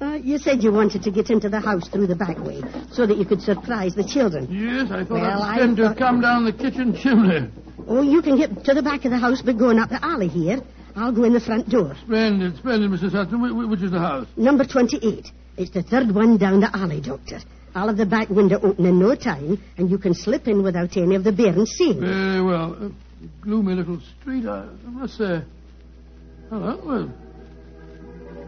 Uh, 0.00 0.14
you 0.22 0.38
said 0.38 0.62
you 0.62 0.70
wanted 0.72 1.02
to 1.02 1.10
get 1.10 1.28
into 1.30 1.48
the 1.48 1.58
house 1.60 1.88
through 1.88 2.06
the 2.06 2.14
back 2.14 2.38
way 2.38 2.62
so 2.92 3.06
that 3.06 3.16
you 3.16 3.24
could 3.24 3.40
surprise 3.42 3.94
the 3.94 4.04
children. 4.04 4.46
Yes, 4.50 4.90
I 4.92 5.04
thought 5.04 5.10
Well, 5.10 5.42
I'd 5.42 5.54
I 5.54 5.56
pretend 5.58 5.76
to 5.78 5.94
come 5.98 6.20
down 6.20 6.44
the 6.44 6.52
kitchen 6.52 6.94
chimney. 6.94 7.48
Oh, 7.88 8.02
you 8.02 8.22
can 8.22 8.36
get 8.36 8.64
to 8.64 8.74
the 8.74 8.82
back 8.82 9.04
of 9.04 9.10
the 9.10 9.18
house 9.18 9.42
by 9.42 9.52
going 9.52 9.78
up 9.78 9.88
the 9.90 10.04
alley 10.04 10.28
here. 10.28 10.60
I'll 10.94 11.12
go 11.12 11.24
in 11.24 11.32
the 11.32 11.40
front 11.40 11.68
door. 11.68 11.94
Splendid, 12.04 12.56
splendid, 12.58 12.90
Mrs. 12.90 13.12
Hudson. 13.12 13.38
Wh- 13.40 13.52
wh- 13.66 13.70
Which 13.70 13.82
is 13.82 13.90
the 13.90 13.98
house? 13.98 14.26
Number 14.36 14.64
28. 14.64 15.30
It's 15.56 15.70
the 15.70 15.82
third 15.82 16.14
one 16.14 16.36
down 16.38 16.60
the 16.60 16.70
alley, 16.76 17.00
Doctor. 17.00 17.40
I'll 17.78 17.86
have 17.86 17.96
the 17.96 18.06
back 18.06 18.28
window 18.28 18.58
open 18.60 18.84
in 18.86 18.98
no 18.98 19.14
time, 19.14 19.62
and 19.76 19.88
you 19.88 19.98
can 19.98 20.12
slip 20.12 20.48
in 20.48 20.64
without 20.64 20.96
any 20.96 21.14
of 21.14 21.22
the 21.22 21.30
bairns 21.30 21.70
seeing. 21.70 22.00
Very 22.00 22.42
well. 22.42 22.76
Uh, 22.76 22.88
gloomy 23.40 23.74
little 23.74 24.00
street, 24.20 24.46
I, 24.46 24.64
I 24.86 24.90
must 24.90 25.16
say. 25.16 25.42
Hello. 26.50 26.80
Well, 26.84 27.06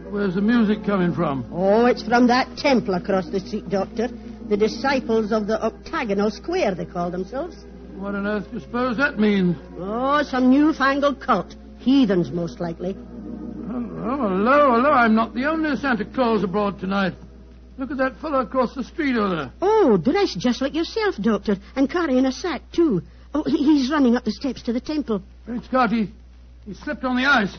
where's 0.09 0.35
the 0.35 0.41
music 0.41 0.83
coming 0.83 1.13
from? 1.15 1.49
Oh, 1.53 1.85
it's 1.85 2.03
from 2.03 2.27
that 2.27 2.57
temple 2.57 2.95
across 2.95 3.29
the 3.29 3.39
street, 3.39 3.69
Doctor. 3.69 4.09
The 4.49 4.57
disciples 4.57 5.31
of 5.31 5.47
the 5.47 5.63
octagonal 5.63 6.29
square, 6.29 6.75
they 6.75 6.85
call 6.85 7.09
themselves. 7.09 7.55
What 7.95 8.15
on 8.15 8.27
earth 8.27 8.49
do 8.49 8.55
you 8.55 8.59
suppose 8.59 8.97
that 8.97 9.17
means? 9.17 9.55
Oh, 9.79 10.23
some 10.23 10.49
newfangled 10.49 11.21
cult. 11.21 11.55
Heathens, 11.79 12.31
most 12.31 12.59
likely. 12.59 12.97
Oh, 12.97 14.27
hello, 14.27 14.73
hello. 14.73 14.91
I'm 14.91 15.15
not 15.15 15.33
the 15.33 15.45
only 15.45 15.77
Santa 15.77 16.03
Claus 16.03 16.43
abroad 16.43 16.81
tonight. 16.81 17.13
Look 17.81 17.89
at 17.89 17.97
that 17.97 18.21
fellow 18.21 18.41
across 18.41 18.75
the 18.75 18.83
street 18.83 19.17
over 19.17 19.35
there. 19.35 19.51
Oh, 19.59 19.97
dressed 19.97 20.37
just 20.37 20.61
like 20.61 20.75
yourself, 20.75 21.15
Doctor, 21.19 21.55
and 21.75 21.89
carrying 21.89 22.27
a 22.27 22.31
sack, 22.31 22.61
too. 22.71 23.01
Oh, 23.33 23.43
he's 23.43 23.89
running 23.89 24.15
up 24.15 24.23
the 24.23 24.31
steps 24.31 24.61
to 24.63 24.73
the 24.73 24.79
temple. 24.79 25.23
Great 25.47 25.63
Scott, 25.63 25.89
he, 25.89 26.11
he 26.63 26.75
slipped 26.75 27.03
on 27.03 27.15
the 27.15 27.25
ice. 27.25 27.57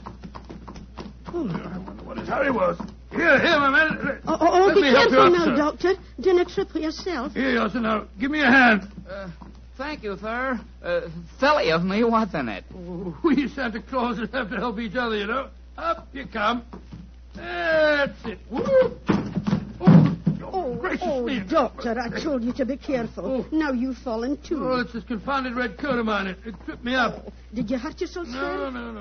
Oh, 1.27 1.49
I 1.49 1.77
wonder 1.77 2.05
what 2.05 2.19
his 2.19 2.29
hurry 2.29 2.53
was. 2.53 2.79
Here, 3.11 3.37
here, 3.41 3.59
my 3.59 3.71
man. 3.71 4.21
Oh, 4.25 4.39
oh, 4.41 4.49
oh 4.63 4.67
Let 4.67 4.75
be 4.77 4.83
me 4.83 4.89
help 4.91 5.11
you 5.11 5.17
careful 5.17 5.27
up, 5.27 5.33
now, 5.33 5.45
sir. 5.45 5.57
Doctor. 5.57 5.93
Don't 6.21 6.49
trip 6.49 6.75
yourself. 6.77 7.33
Here 7.33 7.51
you 7.51 7.59
are, 7.59 7.69
sir. 7.69 7.81
Now, 7.81 8.07
give 8.21 8.31
me 8.31 8.43
a 8.43 8.47
hand. 8.47 8.83
Uh, 9.11 9.29
thank 9.77 10.05
you, 10.05 10.17
sir. 10.19 10.61
Uh, 10.85 11.01
silly 11.41 11.73
of 11.73 11.83
me, 11.83 12.05
what's 12.05 12.33
in 12.33 12.49
it? 12.49 12.63
Oh, 12.73 13.19
we 13.25 13.49
Santa 13.49 13.83
Clauses 13.83 14.29
have 14.33 14.51
to 14.51 14.57
help 14.57 14.79
each 14.79 14.95
other, 14.95 15.17
you 15.17 15.27
know. 15.27 15.49
Up 15.77 16.07
you 16.13 16.27
come. 16.33 16.65
That's 17.35 18.25
it. 18.25 18.39
Whoop. 18.49 19.52
Oh, 19.85 20.17
oh, 20.53 20.75
gracious 20.77 21.03
Oh, 21.11 21.25
me. 21.25 21.41
Doctor, 21.41 21.99
I 21.99 22.21
told 22.21 22.43
you 22.45 22.53
to 22.55 22.65
be 22.65 22.77
careful. 22.77 23.45
Oh. 23.51 23.57
Now 23.57 23.73
you've 23.73 23.99
fallen, 23.99 24.37
too. 24.43 24.59
Oh, 24.65 24.81
it's 24.81 24.93
this 24.93 25.05
confounded 25.05 25.55
red 25.55 25.77
coat 25.79 25.99
of 25.99 26.07
mine. 26.07 26.29
It, 26.29 26.39
it 26.47 26.55
tripped 26.65 26.85
me 26.85 26.95
up. 26.95 27.27
Did 27.55 27.71
you 27.71 27.79
hurt 27.79 28.01
yourself, 28.01 28.27
No, 28.29 28.33
sir? 28.35 28.57
no, 28.57 28.71
no, 28.71 28.93
no. 28.93 29.01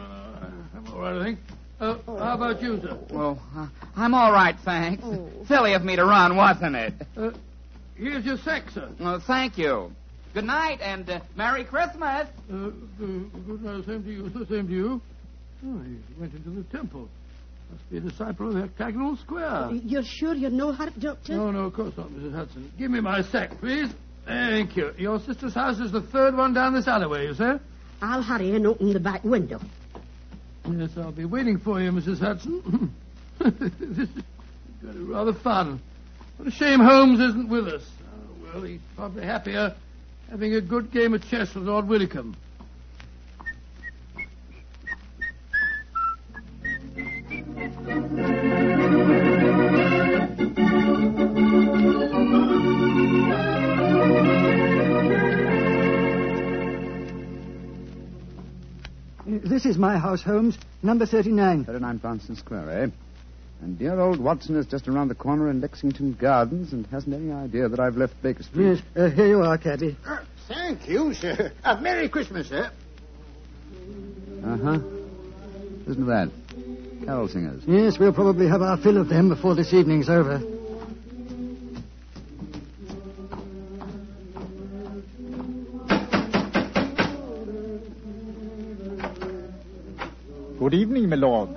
I'm 0.76 0.88
all 0.94 1.00
right, 1.00 1.18
I 1.22 1.24
think. 1.24 1.40
Uh, 1.80 1.96
how 2.06 2.36
about 2.36 2.62
you, 2.62 2.80
sir? 2.82 2.98
Well, 3.12 3.42
uh, 3.56 3.68
I'm 3.96 4.14
all 4.14 4.32
right, 4.32 4.56
thanks. 4.64 5.04
Oh. 5.06 5.30
Silly 5.48 5.74
of 5.74 5.84
me 5.84 5.96
to 5.96 6.06
run, 6.06 6.36
wasn't 6.36 6.76
it? 6.76 6.94
Uh, 7.18 7.32
here's 7.96 8.24
your 8.26 8.38
sack, 8.38 8.70
sir. 8.70 8.90
Well, 9.00 9.20
thank 9.20 9.58
you. 9.58 9.92
Good 10.34 10.46
night 10.46 10.80
and 10.82 11.10
uh, 11.10 11.20
Merry 11.36 11.64
Christmas. 11.64 12.28
Uh, 12.52 12.56
uh, 12.56 12.72
good 13.00 13.64
night, 13.64 13.86
same 13.86 14.04
to 14.04 14.10
you, 14.12 14.30
sir, 14.32 14.46
same 14.50 14.68
to 14.68 14.74
you. 14.74 15.02
Oh, 15.66 15.80
he 15.84 15.98
went 16.20 16.34
into 16.34 16.50
the 16.52 16.64
temple. 16.66 17.10
Must 17.72 17.90
be 17.90 17.98
a 17.98 18.02
disciple 18.02 18.50
of 18.50 18.54
the 18.54 18.64
octagonal 18.64 19.16
square. 19.18 19.46
Uh, 19.46 19.72
you're 19.72 20.04
sure 20.04 20.34
you 20.34 20.50
know 20.50 20.68
no 20.68 20.74
hurt, 20.74 21.00
Doctor? 21.00 21.34
No, 21.34 21.52
no, 21.52 21.66
of 21.66 21.74
course 21.74 21.96
not, 21.96 22.10
Mrs. 22.10 22.34
Hudson. 22.34 22.72
Give 22.78 22.92
me 22.92 23.00
my 23.00 23.22
sack, 23.22 23.60
please. 23.60 23.90
Thank 24.26 24.76
you. 24.76 24.94
Your 24.98 25.20
sister's 25.20 25.54
house 25.54 25.80
is 25.80 25.92
the 25.92 26.02
third 26.02 26.36
one 26.36 26.54
down 26.54 26.74
this 26.74 26.88
alleyway, 26.88 27.28
you 27.28 27.34
say? 27.34 27.60
I'll 28.02 28.22
hurry 28.22 28.56
and 28.56 28.68
open 28.68 28.94
the 28.94 29.00
back 29.00 29.24
window. 29.24 29.60
Yes, 30.70 30.92
I'll 30.98 31.12
be 31.12 31.26
waiting 31.26 31.58
for 31.58 31.82
you, 31.82 31.92
Mrs. 31.92 32.20
Hudson. 32.20 32.94
this 33.40 33.98
is 33.98 34.10
going 34.82 34.94
to 34.94 35.00
be 35.00 35.04
rather 35.06 35.34
fun. 35.34 35.82
What 36.38 36.48
a 36.48 36.52
shame 36.52 36.80
Holmes 36.80 37.20
isn't 37.20 37.50
with 37.50 37.68
us. 37.68 37.84
Oh, 38.14 38.54
well, 38.54 38.64
he's 38.64 38.82
probably 38.96 39.24
happier 39.24 39.76
having 40.30 40.56
a 40.56 40.62
good 40.62 40.92
game 40.92 41.14
of 41.14 41.22
chess 41.30 41.54
with 41.54 41.66
Lord 41.66 41.86
Willicombe. 41.86 42.36
This 59.40 59.66
is 59.66 59.78
my 59.78 59.98
house, 59.98 60.22
Holmes, 60.22 60.58
number 60.84 61.06
39. 61.06 61.64
39 61.64 61.98
Branston 61.98 62.36
Square, 62.36 62.70
eh? 62.70 62.88
And 63.62 63.80
dear 63.80 63.98
old 63.98 64.20
Watson 64.20 64.58
is 64.58 64.66
just 64.66 64.90
around 64.90 65.08
the 65.08 65.16
corner 65.16 65.50
in 65.50 65.62
Lexington 65.62 66.14
Gardens 66.20 66.74
and 66.74 66.86
hasn't 66.88 67.16
any 67.16 67.32
idea 67.32 67.70
that 67.70 67.80
I've 67.80 67.96
left 67.96 68.22
Baker 68.22 68.44
Street. 68.44 68.66
Yes, 68.66 68.82
uh, 68.98 69.10
here 69.10 69.28
you 69.28 69.42
are, 69.42 69.58
Cabby. 69.58 69.96
Thank 70.50 70.90
you, 70.90 71.14
sir. 71.14 71.54
Uh, 71.64 71.80
Merry 71.80 72.10
Christmas, 72.10 72.50
sir. 72.50 72.72
Uh 74.44 74.58
huh. 74.58 74.80
Listen 75.86 76.06
to 76.06 76.10
that. 76.10 76.32
Carol 77.06 77.30
singers. 77.30 77.64
Yes, 77.66 77.98
we'll 77.98 78.14
probably 78.14 78.50
have 78.50 78.62
our 78.62 78.78
fill 78.78 78.98
of 78.98 79.08
them 79.08 79.30
before 79.30 79.56
this 79.56 79.74
evening's 79.74 80.10
over. 80.10 80.42
My 91.12 91.18
lord. 91.18 91.50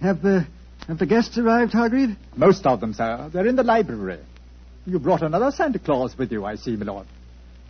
Have, 0.00 0.24
uh, 0.24 0.40
have 0.86 0.98
the 0.98 1.06
guests 1.06 1.36
arrived, 1.38 1.72
Hargreave? 1.72 2.16
Most 2.36 2.66
of 2.66 2.80
them, 2.80 2.92
sir. 2.92 3.30
They're 3.32 3.46
in 3.46 3.56
the 3.56 3.62
library. 3.62 4.20
You 4.86 4.98
brought 4.98 5.22
another 5.22 5.50
Santa 5.50 5.78
Claus 5.78 6.16
with 6.16 6.30
you, 6.30 6.44
I 6.44 6.56
see, 6.56 6.76
my 6.76 6.84
lord. 6.84 7.06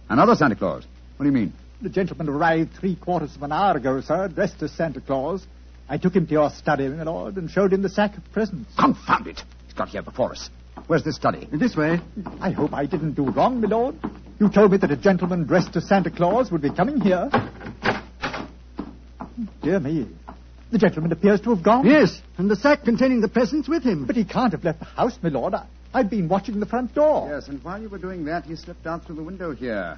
Another 0.09 0.35
Santa 0.35 0.57
Claus. 0.57 0.85
What 1.17 1.25
do 1.25 1.31
you 1.31 1.33
mean? 1.33 1.53
The 1.81 1.89
gentleman 1.89 2.29
arrived 2.29 2.75
three 2.75 2.97
quarters 2.97 3.37
of 3.37 3.43
an 3.45 3.53
hour 3.53 3.77
ago, 3.77 4.01
sir, 4.01 4.27
dressed 4.27 4.61
as 4.63 4.73
Santa 4.73 5.01
Claus. 5.01 5.47
I 5.89 5.99
took 5.99 6.17
him 6.17 6.27
to 6.27 6.33
your 6.33 6.51
study, 6.51 6.89
my 6.89 7.05
lord, 7.05 7.37
and 7.37 7.49
showed 7.49 7.73
him 7.73 7.83
the 7.83 7.89
sack 7.89 8.17
of 8.17 8.25
presents. 8.33 8.75
Confound 8.77 9.29
it! 9.29 9.43
He's 9.67 9.75
got 9.75 9.91
here 9.91 10.03
before 10.03 10.33
us. 10.33 10.51
Where's 10.89 11.05
this 11.05 11.15
study? 11.15 11.49
In 11.53 11.61
This 11.61 11.77
way. 11.77 12.01
I 12.41 12.51
hope 12.51 12.75
I 12.75 12.87
didn't 12.87 13.13
do 13.13 13.31
wrong, 13.31 13.61
my 13.61 13.69
lord. 13.69 13.95
You 14.41 14.49
told 14.49 14.73
me 14.73 14.79
that 14.79 14.91
a 14.91 14.97
gentleman 14.97 15.45
dressed 15.45 15.77
as 15.77 15.87
Santa 15.87 16.11
Claus 16.11 16.51
would 16.51 16.63
be 16.63 16.71
coming 16.71 17.01
here. 17.01 17.31
Dear 19.63 19.81
me. 19.81 20.09
The 20.71 20.79
gentleman 20.79 21.13
appears 21.13 21.41
to 21.43 21.51
have 21.55 21.63
gone. 21.63 21.87
Yes, 21.87 22.21
and 22.39 22.51
the 22.51 22.57
sack 22.57 22.85
containing 22.85 23.21
the 23.21 23.29
presents 23.29 23.69
with 23.69 23.85
him. 23.85 24.07
But 24.07 24.17
he 24.17 24.25
can't 24.25 24.53
have 24.53 24.65
left 24.65 24.81
the 24.81 24.87
house, 24.87 25.17
my 25.23 25.29
lord. 25.29 25.55
I, 25.55 25.67
I've 25.93 26.11
been 26.11 26.29
watching 26.29 26.59
the 26.59 26.67
front 26.67 26.95
door. 26.95 27.29
Yes, 27.31 27.49
and 27.49 27.63
while 27.63 27.81
you 27.81 27.89
were 27.89 27.99
doing 27.99 28.25
that, 28.25 28.45
he 28.45 28.57
slipped 28.57 28.87
out 28.87 29.05
through 29.05 29.17
the 29.17 29.23
window 29.23 29.55
here. 29.55 29.97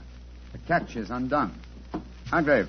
The 0.53 0.59
catch 0.67 0.97
is 0.97 1.11
undone. 1.11 1.55
Hargrave, 2.31 2.69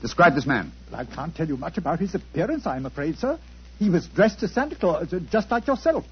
describe 0.00 0.34
this 0.34 0.46
man. 0.46 0.72
Well, 0.90 1.00
I 1.00 1.04
can't 1.04 1.34
tell 1.34 1.46
you 1.46 1.56
much 1.56 1.76
about 1.76 2.00
his 2.00 2.14
appearance, 2.14 2.66
I'm 2.66 2.86
afraid, 2.86 3.18
sir. 3.18 3.38
He 3.78 3.90
was 3.90 4.06
dressed 4.08 4.42
as 4.42 4.52
Santa 4.52 4.74
Claus, 4.76 5.12
uh, 5.12 5.20
just 5.30 5.50
like 5.50 5.66
yourself. 5.66 6.04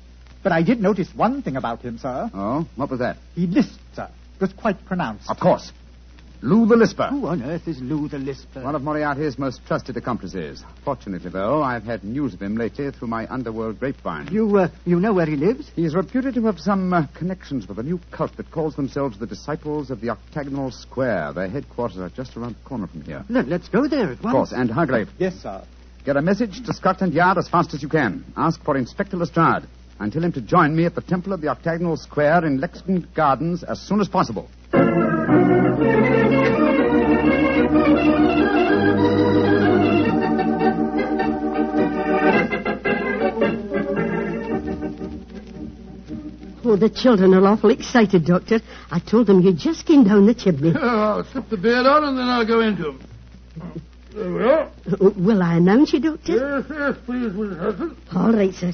But 0.42 0.52
I 0.52 0.62
did 0.62 0.80
notice 0.80 1.08
one 1.14 1.42
thing 1.42 1.56
about 1.56 1.80
him, 1.80 1.99
sir. 1.99 2.30
Oh, 2.32 2.66
what 2.76 2.90
was 2.90 3.00
that? 3.00 3.16
He 3.35 3.47
lisped, 3.47 3.80
sir. 3.97 4.08
It 4.37 4.40
was 4.40 4.52
quite 4.52 4.85
pronounced. 4.85 5.28
Of 5.28 5.40
course. 5.40 5.73
Lou 6.40 6.66
the 6.66 6.76
Lisper. 6.76 7.09
Who 7.11 7.26
on 7.26 7.42
earth 7.42 7.66
is 7.66 7.80
Lou 7.80 8.07
the 8.07 8.18
Lisper? 8.18 8.62
One 8.62 8.76
of 8.76 8.83
Moriarty's 8.83 9.38
most 9.38 9.66
trusted 9.66 9.97
accomplices. 9.97 10.62
Fortunately, 10.85 11.30
though, 11.30 11.62
I've 11.64 11.83
had 11.83 12.04
news 12.04 12.33
of 12.33 12.40
him 12.40 12.57
lately 12.57 12.92
through 12.92 13.09
my 13.09 13.26
underworld 13.28 13.80
grapevine. 13.80 14.28
You, 14.30 14.57
uh, 14.59 14.68
you 14.85 15.00
know 15.00 15.12
where 15.12 15.26
he 15.26 15.35
lives? 15.35 15.68
He's 15.75 15.97
reputed 15.97 16.35
to 16.35 16.45
have 16.47 16.61
some 16.61 16.92
uh, 16.92 17.07
connections 17.16 17.66
with 17.66 17.80
a 17.80 17.83
new 17.83 17.99
cult 18.12 18.37
that 18.37 18.52
calls 18.52 18.76
themselves 18.76 19.18
the 19.18 19.26
Disciples 19.26 19.90
of 19.90 20.00
the 20.00 20.11
Octagonal 20.11 20.71
Square. 20.71 21.33
Their 21.33 21.49
headquarters 21.49 21.99
are 21.99 22.11
just 22.11 22.37
around 22.37 22.54
the 22.54 22.68
corner 22.68 22.87
from 22.87 23.02
here. 23.02 23.25
Let, 23.28 23.49
let's 23.49 23.68
go 23.68 23.88
there 23.88 24.12
at 24.12 24.23
once. 24.23 24.26
Of 24.26 24.30
course, 24.30 24.52
and 24.52 24.71
Hargrave, 24.71 25.09
Yes, 25.18 25.35
sir. 25.42 25.64
get 26.04 26.16
a 26.16 26.23
message 26.23 26.64
to 26.66 26.73
Scotland 26.73 27.14
Yard 27.14 27.38
as 27.38 27.49
fast 27.49 27.75
as 27.75 27.83
you 27.83 27.88
can. 27.88 28.25
Ask 28.37 28.62
for 28.62 28.76
Inspector 28.76 29.16
Lestrade 29.16 29.64
and 29.99 30.12
tell 30.12 30.23
him 30.23 30.30
to 30.33 30.40
join 30.40 30.76
me 30.76 30.85
at 30.87 30.95
the 30.95 31.00
Temple 31.02 31.33
of 31.33 31.40
the 31.40 31.49
Octagonal 31.49 31.97
Square 31.97 32.45
in 32.45 32.61
Lexington 32.61 33.09
Gardens 33.12 33.64
as 33.64 33.80
soon 33.80 34.00
as 34.00 34.07
possible. 34.09 34.49
Oh, 46.68 46.76
the 46.76 46.90
children 46.90 47.32
are 47.32 47.46
awful 47.46 47.70
excited, 47.70 48.26
Doctor. 48.26 48.60
I 48.90 48.98
told 48.98 49.26
them 49.26 49.40
you 49.40 49.54
just 49.54 49.87
came 49.87 50.04
down 50.04 50.26
the 50.26 50.34
chimney. 50.34 50.75
Oh, 50.76 50.87
I'll 50.87 51.25
slip 51.25 51.48
the 51.48 51.56
beard 51.56 51.87
on 51.87 52.04
and 52.04 52.18
then 52.18 52.28
I'll 52.28 52.46
go 52.46 52.60
into 52.60 52.82
them. 52.82 53.00
There 54.14 54.30
we 54.34 54.42
are. 54.44 54.70
Uh, 54.87 55.10
Will 55.16 55.42
I 55.42 55.54
announce 55.56 55.94
you, 55.94 56.00
Doctor? 56.00 56.34
Yes, 56.37 56.64
yes, 56.68 56.96
please, 57.06 57.32
Mrs. 57.32 57.58
Hudson. 57.58 57.96
All 58.14 58.32
right, 58.34 58.52
sir. 58.54 58.72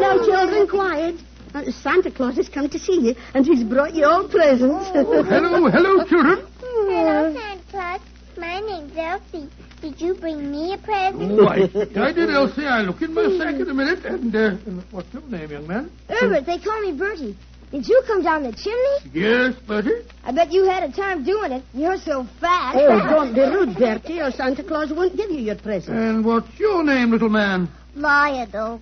Now, 0.00 0.24
children, 0.24 0.66
quiet. 0.66 1.16
Uh, 1.52 1.70
Santa 1.70 2.10
Claus 2.10 2.36
has 2.36 2.48
come 2.48 2.70
to 2.70 2.78
see 2.78 2.98
you, 3.00 3.14
and 3.34 3.44
he's 3.44 3.62
brought 3.64 3.94
you 3.94 4.06
all 4.06 4.26
presents. 4.28 4.88
Hello, 4.88 5.22
hello, 5.68 6.04
children. 6.06 6.46
Hello, 6.58 7.34
Santa 7.34 7.62
Claus. 7.70 8.00
My 8.38 8.60
name's 8.60 8.96
Elsie. 8.96 9.48
Did 9.84 10.00
you 10.00 10.14
bring 10.14 10.50
me 10.50 10.72
a 10.72 10.78
present? 10.78 11.36
Why, 11.36 11.56
I 12.06 12.12
did, 12.12 12.30
Elsie. 12.30 12.64
I 12.64 12.80
look 12.80 13.02
in 13.02 13.12
my 13.12 13.36
sack 13.36 13.56
in 13.56 13.68
a 13.68 13.74
minute. 13.74 14.02
And, 14.06 14.34
uh, 14.34 14.38
and 14.64 14.82
what's 14.90 15.12
your 15.12 15.20
name, 15.28 15.50
young 15.50 15.66
man? 15.66 15.90
Herbert, 16.08 16.46
they 16.46 16.58
call 16.58 16.80
me 16.80 16.96
Bertie. 16.96 17.36
Did 17.70 17.86
you 17.86 18.02
come 18.06 18.22
down 18.22 18.44
the 18.44 18.52
chimney? 18.52 19.12
Yes, 19.12 19.52
Bertie. 19.68 20.06
I 20.24 20.32
bet 20.32 20.52
you 20.52 20.64
had 20.64 20.84
a 20.84 20.90
time 20.90 21.22
doing 21.22 21.52
it. 21.52 21.64
You're 21.74 21.98
so 21.98 22.26
fat. 22.40 22.76
oh, 22.76 22.98
don't 22.98 23.34
be 23.34 23.42
rude, 23.42 23.76
Bertie, 23.76 24.22
or 24.22 24.30
Santa 24.30 24.64
Claus 24.64 24.90
won't 24.90 25.18
give 25.18 25.30
you 25.30 25.40
your 25.40 25.56
present. 25.56 25.94
And 25.94 26.24
what's 26.24 26.58
your 26.58 26.82
name, 26.82 27.10
little 27.10 27.28
man? 27.28 27.68
Lionel. 27.94 28.80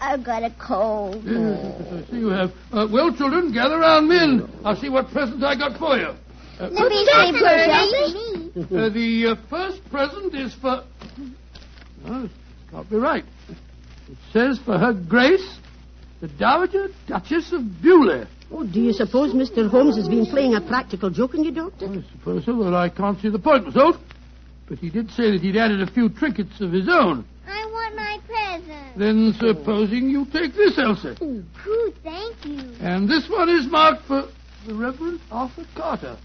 I've 0.00 0.24
got 0.24 0.42
a 0.42 0.52
cold. 0.58 1.22
Yes, 1.24 1.92
I 1.92 2.10
see 2.10 2.18
you 2.18 2.28
have. 2.30 2.50
Uh, 2.72 2.88
well, 2.90 3.14
children, 3.14 3.52
gather 3.52 3.78
round 3.78 4.08
me 4.08 4.18
and 4.18 4.50
I'll 4.64 4.74
see 4.74 4.88
what 4.88 5.06
present 5.12 5.44
I 5.44 5.54
got 5.54 5.78
for 5.78 5.96
you. 5.96 6.14
Uh, 6.58 6.68
Let 6.68 6.88
me 6.88 7.04
see, 7.06 7.32
Bertie. 7.38 8.45
Uh, 8.56 8.88
the 8.88 9.36
uh, 9.36 9.48
first 9.48 9.88
present 9.90 10.34
is 10.34 10.54
for. 10.54 10.84
No, 12.04 12.24
it's 12.24 12.34
can't 12.70 12.90
be 12.90 12.96
right. 12.96 13.24
It 13.48 14.16
says 14.32 14.58
for 14.64 14.78
her 14.78 14.92
grace, 14.92 15.58
the 16.20 16.28
Dowager 16.28 16.88
Duchess 17.06 17.52
of 17.52 17.60
Bewley. 17.82 18.26
Oh, 18.50 18.64
do 18.64 18.80
you 18.80 18.92
suppose 18.92 19.34
Mr. 19.34 19.68
Holmes 19.68 19.96
has 19.96 20.08
been 20.08 20.26
playing 20.26 20.54
a 20.54 20.60
practical 20.60 21.10
joke 21.10 21.34
on 21.34 21.44
you, 21.44 21.52
Doctor? 21.52 21.86
I 21.86 22.04
suppose 22.12 22.44
so, 22.44 22.56
but 22.56 22.74
I 22.74 22.88
can't 22.88 23.20
see 23.20 23.28
the 23.28 23.38
point 23.38 23.66
myself. 23.66 23.96
But 24.68 24.78
he 24.78 24.90
did 24.90 25.10
say 25.10 25.30
that 25.32 25.40
he'd 25.40 25.56
added 25.56 25.80
a 25.80 25.90
few 25.90 26.08
trinkets 26.08 26.60
of 26.60 26.72
his 26.72 26.88
own. 26.88 27.24
I 27.46 27.66
want 27.66 27.96
my 27.96 28.18
present. 28.26 28.98
Then 28.98 29.34
supposing 29.38 30.10
you 30.10 30.26
take 30.26 30.54
this, 30.54 30.78
Elsa. 30.78 31.16
Ooh, 31.22 31.44
Pooh, 31.62 31.92
thank 32.02 32.44
you. 32.44 32.74
And 32.80 33.08
this 33.08 33.28
one 33.28 33.48
is 33.48 33.66
marked 33.66 34.06
for 34.06 34.28
the 34.66 34.74
Reverend 34.74 35.20
Arthur 35.30 35.64
Carter. 35.74 36.16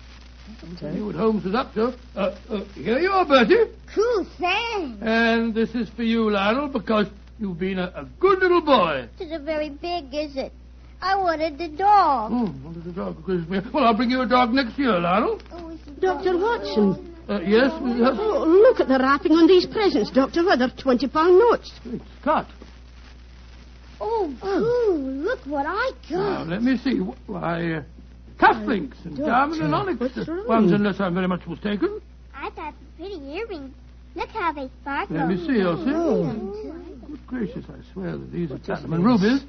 I 0.83 0.89
knew 0.91 1.05
what 1.07 1.15
Holmes 1.15 1.45
was 1.45 1.55
up 1.55 1.73
to. 1.75 1.93
Uh, 2.15 2.35
uh, 2.49 2.63
here 2.75 2.99
you 2.99 3.09
are, 3.09 3.25
Bertie. 3.25 3.55
Cool, 3.93 4.25
thanks. 4.39 4.97
And 5.01 5.53
this 5.53 5.69
is 5.75 5.89
for 5.95 6.03
you, 6.03 6.29
Lionel, 6.29 6.67
because 6.67 7.07
you've 7.39 7.59
been 7.59 7.79
a, 7.79 7.85
a 7.95 8.07
good 8.19 8.39
little 8.39 8.61
boy. 8.61 9.07
This 9.17 9.27
isn't 9.27 9.45
very 9.45 9.69
big, 9.69 10.05
is 10.13 10.35
it? 10.35 10.51
I 11.01 11.15
wanted 11.15 11.57
the 11.57 11.67
dog. 11.69 12.31
Oh, 12.33 12.53
wanted 12.63 12.85
a 12.85 12.91
dog 12.91 13.15
for 13.17 13.21
Christmas. 13.23 13.65
Well, 13.73 13.83
I'll 13.85 13.95
bring 13.95 14.11
you 14.11 14.21
a 14.21 14.27
dog 14.27 14.51
next 14.51 14.77
year, 14.77 14.99
Lionel. 14.99 15.41
Oh, 15.51 15.69
is 15.69 15.79
Dr. 15.99 16.37
Watson. 16.37 17.15
Uh, 17.29 17.39
yes, 17.41 17.71
Mrs. 17.73 18.03
Hudson? 18.03 18.19
Oh, 18.19 18.45
look 18.45 18.79
at 18.79 18.87
the 18.87 18.99
wrapping 18.99 19.31
on 19.31 19.47
these 19.47 19.65
presents, 19.65 20.11
Doctor. 20.11 20.43
Why, 20.45 20.57
they're 20.57 20.69
20 20.69 21.07
pound 21.07 21.37
notes. 21.39 21.71
Great 21.83 22.01
Scott. 22.21 22.47
Oh, 23.99 24.33
Pooh, 24.41 24.97
look 25.23 25.39
what 25.45 25.65
I 25.67 25.91
Now, 26.09 26.39
got. 26.39 26.47
let 26.49 26.63
me 26.63 26.77
see. 26.77 26.97
Why, 27.27 27.73
uh, 27.73 27.83
cufflinks 28.41 29.05
and 29.05 29.17
diamond 29.17 29.61
and 29.61 29.75
onyx 29.75 30.17
ones, 30.47 30.71
unless 30.71 30.99
I'm 30.99 31.13
very 31.13 31.27
much 31.27 31.45
mistaken. 31.47 32.01
I've 32.35 32.55
got 32.55 32.73
pretty 32.97 33.21
earrings. 33.33 33.73
Look 34.15 34.29
how 34.29 34.51
they 34.51 34.69
sparkle. 34.81 35.15
Let 35.15 35.27
me 35.27 35.37
see, 35.47 35.61
Elsie. 35.61 35.91
Oh. 35.93 36.81
Good 37.07 37.27
gracious, 37.27 37.65
I 37.69 37.93
swear 37.93 38.17
that 38.17 38.31
these 38.31 38.51
are 38.51 38.57
platinum 38.57 38.93
and 38.93 39.05
rubies. 39.05 39.43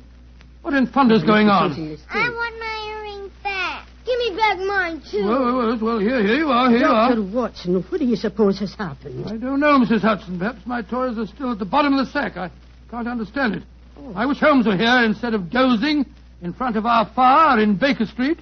What 0.63 0.75
in 0.75 0.87
thunder's 0.87 1.25
going 1.25 1.49
on? 1.49 1.73
I 2.11 2.29
want 2.29 2.59
my 2.61 2.95
earrings 2.95 3.33
back. 3.43 3.89
Give 4.07 4.19
me 4.19 4.37
back 4.37 4.59
mine, 4.59 5.03
too. 5.11 5.25
Well, 5.25 5.45
well, 5.45 5.57
well, 5.57 5.79
well, 5.81 5.99
here, 5.99 6.23
here 6.23 6.37
you 6.37 6.49
are, 6.49 6.71
here 6.71 6.81
you 6.81 6.87
are. 6.87 7.09
Dr. 7.15 7.23
Watson, 7.23 7.83
what 7.83 7.99
do 7.99 8.05
you 8.05 8.15
suppose 8.15 8.61
has 8.61 8.75
happened? 8.75 9.27
I 9.27 9.37
don't 9.37 9.59
know, 9.59 9.79
Mrs. 9.81 10.03
Hudson. 10.03 10.39
Perhaps 10.39 10.65
my 10.67 10.83
toys 10.83 11.19
are 11.19 11.27
still 11.27 11.53
at 11.53 11.59
the 11.59 11.65
bottom 11.65 11.95
of 11.95 12.07
the 12.07 12.13
sack. 12.13 12.37
I 12.37 12.51
can't 12.91 13.09
understand 13.09 13.55
it. 13.55 13.63
Oh. 13.99 14.13
I 14.15 14.27
wish 14.27 14.39
Holmes 14.39 14.67
were 14.67 14.77
here 14.77 15.05
instead 15.05 15.35
of 15.35 15.51
dozing 15.51 16.07
in 16.43 16.53
front 16.53 16.77
of 16.77 16.85
our 16.85 17.09
fire 17.15 17.61
in 17.61 17.77
Baker 17.77 18.05
Street. 18.05 18.39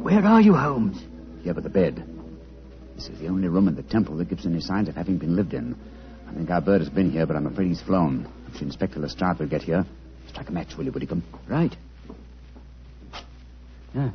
Where 0.00 0.24
are 0.24 0.40
you, 0.40 0.54
Holmes? 0.54 1.02
Here 1.42 1.54
by 1.54 1.60
the 1.60 1.68
bed. 1.68 2.08
This 2.94 3.08
is 3.08 3.18
the 3.18 3.26
only 3.26 3.48
room 3.48 3.66
in 3.66 3.74
the 3.74 3.82
temple 3.82 4.16
that 4.18 4.28
gives 4.28 4.46
any 4.46 4.60
signs 4.60 4.88
of 4.88 4.94
having 4.94 5.18
been 5.18 5.34
lived 5.34 5.54
in. 5.54 5.74
I 6.28 6.34
think 6.34 6.48
our 6.50 6.60
bird 6.60 6.80
has 6.82 6.90
been 6.90 7.10
here, 7.10 7.26
but 7.26 7.34
I'm 7.34 7.48
afraid 7.48 7.66
he's 7.66 7.82
flown. 7.82 8.30
If 8.54 8.62
Inspector 8.62 8.98
Lestrade 8.98 9.40
will 9.40 9.48
get 9.48 9.62
here, 9.62 9.84
strike 10.28 10.48
a 10.48 10.52
match, 10.52 10.76
will 10.76 10.84
you, 10.84 10.92
Whitcomb? 10.92 11.24
Right. 11.48 11.76
Ah, 13.96 14.12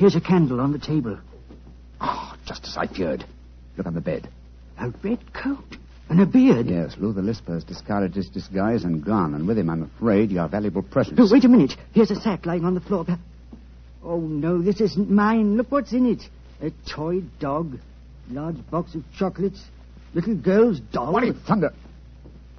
here's 0.00 0.16
a 0.16 0.20
candle 0.20 0.62
on 0.62 0.72
the 0.72 0.78
table. 0.78 1.18
Oh, 2.00 2.34
just 2.46 2.66
as 2.66 2.74
I 2.78 2.86
feared. 2.86 3.22
Look 3.76 3.86
on 3.86 3.94
the 3.94 4.00
bed. 4.00 4.28
A 4.78 4.88
red 5.04 5.32
coat 5.34 5.76
and 6.08 6.22
a 6.22 6.26
beard. 6.26 6.68
Yes, 6.68 6.96
Lou 6.96 7.12
the 7.12 7.20
Lisper 7.20 7.52
has 7.52 7.64
discarded 7.64 8.14
his 8.14 8.30
disguise 8.30 8.84
and 8.84 9.04
gone, 9.04 9.34
and 9.34 9.46
with 9.46 9.58
him, 9.58 9.68
I'm 9.68 9.82
afraid, 9.82 10.30
your 10.30 10.48
valuable 10.48 10.82
presents. 10.82 11.20
Oh, 11.22 11.28
wait 11.30 11.44
a 11.44 11.48
minute. 11.48 11.72
Here's 11.92 12.10
a 12.10 12.16
sack 12.16 12.46
lying 12.46 12.64
on 12.64 12.72
the 12.72 12.80
floor. 12.80 13.04
Oh, 14.02 14.20
no, 14.20 14.62
this 14.62 14.80
isn't 14.80 15.10
mine. 15.10 15.58
Look 15.58 15.70
what's 15.70 15.92
in 15.92 16.06
it. 16.06 16.22
A 16.62 16.70
toy 16.90 17.20
dog, 17.38 17.78
large 18.30 18.56
box 18.70 18.94
of 18.94 19.04
chocolates, 19.14 19.62
little 20.14 20.34
girl's 20.34 20.80
doll. 20.80 21.12
What 21.12 21.24
in 21.24 21.34
thunder? 21.34 21.74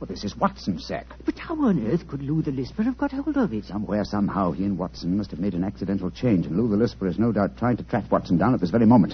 Well, 0.02 0.08
this 0.08 0.24
is 0.24 0.36
Watson's 0.36 0.84
sack. 0.84 1.06
But 1.26 1.38
how 1.38 1.54
on 1.64 1.86
earth 1.86 2.08
could 2.08 2.24
Lou 2.24 2.42
the 2.42 2.50
Lisper 2.50 2.82
have 2.82 2.98
got 2.98 3.12
hold 3.12 3.38
of 3.38 3.54
it? 3.54 3.66
Somewhere, 3.66 4.04
somehow, 4.04 4.52
he 4.52 4.64
and 4.64 4.76
Watson 4.76 5.16
must 5.16 5.30
have 5.30 5.40
made 5.40 5.54
an 5.54 5.64
accidental 5.64 6.10
change, 6.10 6.48
and 6.48 6.58
Lou 6.58 6.68
the 6.68 6.76
Lisper 6.76 7.06
is 7.08 7.20
no 7.20 7.32
doubt 7.32 7.56
trying 7.56 7.78
to 7.78 7.84
track 7.84 8.12
Watson 8.12 8.40
down 8.40 8.56
at 8.56 8.60
this 8.60 8.72
very 8.72 8.88
moment. 8.88 9.14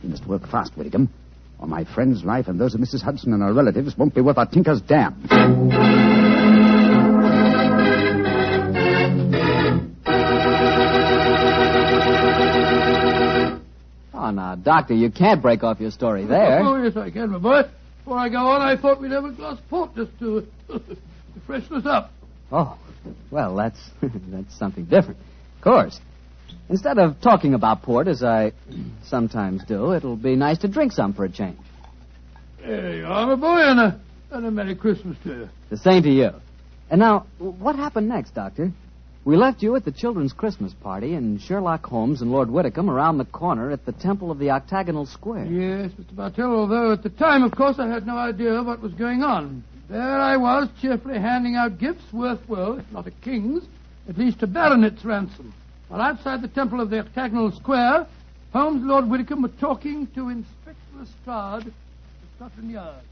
He 0.00 0.08
must 0.08 0.26
work 0.26 0.48
fast, 0.48 0.78
Whittingham, 0.78 1.10
or 1.58 1.68
my 1.68 1.84
friend's 1.84 2.24
life 2.24 2.48
and 2.48 2.58
those 2.58 2.74
of 2.74 2.80
Mrs. 2.80 3.02
Hudson 3.02 3.34
and 3.34 3.42
her 3.42 3.52
relatives 3.52 3.98
won't 3.98 4.14
be 4.14 4.22
worth 4.22 4.38
a 4.38 4.46
tinker's 4.46 4.80
damn. 4.80 5.12
Oh, 14.14 14.30
now, 14.30 14.54
Doctor, 14.54 14.94
you 14.94 15.10
can't 15.10 15.42
break 15.42 15.62
off 15.62 15.80
your 15.80 15.90
story 15.90 16.24
there. 16.24 16.60
Oh, 16.60 16.82
yes, 16.82 16.96
I 16.96 17.10
can, 17.10 17.28
my 17.28 17.38
boy. 17.38 17.68
Before 18.04 18.18
I 18.18 18.28
go 18.28 18.48
on, 18.48 18.60
I 18.60 18.76
thought 18.76 19.00
we'd 19.00 19.12
have 19.12 19.24
a 19.24 19.32
glass 19.32 19.58
of 19.58 19.66
port 19.70 19.96
just 19.96 20.10
to, 20.18 20.46
to 20.68 20.80
freshen 21.46 21.76
us 21.76 21.86
up. 21.86 22.10
Oh, 22.52 22.76
well, 23.30 23.56
that's 23.56 23.78
that's 24.02 24.58
something 24.58 24.84
different. 24.84 25.18
Of 25.56 25.62
course. 25.62 25.98
Instead 26.68 26.98
of 26.98 27.18
talking 27.22 27.54
about 27.54 27.80
port, 27.82 28.06
as 28.06 28.22
I 28.22 28.52
sometimes 29.04 29.64
do, 29.64 29.94
it'll 29.94 30.16
be 30.16 30.36
nice 30.36 30.58
to 30.58 30.68
drink 30.68 30.92
some 30.92 31.14
for 31.14 31.24
a 31.24 31.30
change. 31.30 31.58
There 32.60 32.98
you 32.98 33.06
are, 33.06 33.26
my 33.26 33.36
boy, 33.36 33.60
and 33.60 33.80
a, 33.80 34.00
and 34.32 34.46
a 34.46 34.50
Merry 34.50 34.74
Christmas 34.74 35.16
to 35.24 35.30
you. 35.30 35.48
The 35.70 35.78
same 35.78 36.02
to 36.02 36.10
you. 36.10 36.30
And 36.90 37.00
now, 37.00 37.26
what 37.38 37.76
happened 37.76 38.08
next, 38.10 38.34
Doctor? 38.34 38.70
We 39.24 39.38
left 39.38 39.62
you 39.62 39.74
at 39.74 39.86
the 39.86 39.90
children's 39.90 40.34
Christmas 40.34 40.74
party, 40.74 41.14
and 41.14 41.40
Sherlock 41.40 41.86
Holmes 41.86 42.20
and 42.20 42.30
Lord 42.30 42.50
Whitcomb 42.50 42.90
around 42.90 43.16
the 43.16 43.24
corner 43.24 43.70
at 43.70 43.86
the 43.86 43.92
Temple 43.92 44.30
of 44.30 44.38
the 44.38 44.50
Octagonal 44.50 45.06
Square. 45.06 45.46
Yes, 45.46 45.92
Mr. 45.92 46.14
Bartell, 46.14 46.54
although 46.54 46.92
at 46.92 47.02
the 47.02 47.08
time, 47.08 47.42
of 47.42 47.52
course, 47.52 47.78
I 47.78 47.88
had 47.88 48.06
no 48.06 48.18
idea 48.18 48.62
what 48.62 48.82
was 48.82 48.92
going 48.92 49.22
on. 49.22 49.64
There 49.88 50.20
I 50.20 50.36
was, 50.36 50.68
cheerfully 50.78 51.18
handing 51.18 51.56
out 51.56 51.78
gifts 51.78 52.12
worth, 52.12 52.46
well, 52.48 52.78
if 52.78 52.84
not 52.92 53.06
a 53.06 53.10
king's, 53.10 53.64
at 54.10 54.18
least 54.18 54.42
a 54.42 54.46
baronet's 54.46 55.06
ransom. 55.06 55.54
While 55.88 56.02
outside 56.02 56.42
the 56.42 56.48
temple 56.48 56.82
of 56.82 56.90
the 56.90 56.98
Octagonal 56.98 57.50
Square, 57.52 58.06
Holmes 58.52 58.82
and 58.82 58.88
Lord 58.88 59.08
Whitcomb 59.08 59.40
were 59.40 59.48
talking 59.48 60.06
to 60.08 60.28
Inspector 60.28 60.80
Lestrade 60.98 61.68
of 61.68 61.74
Scotland 62.36 62.70
Yard. 62.70 63.02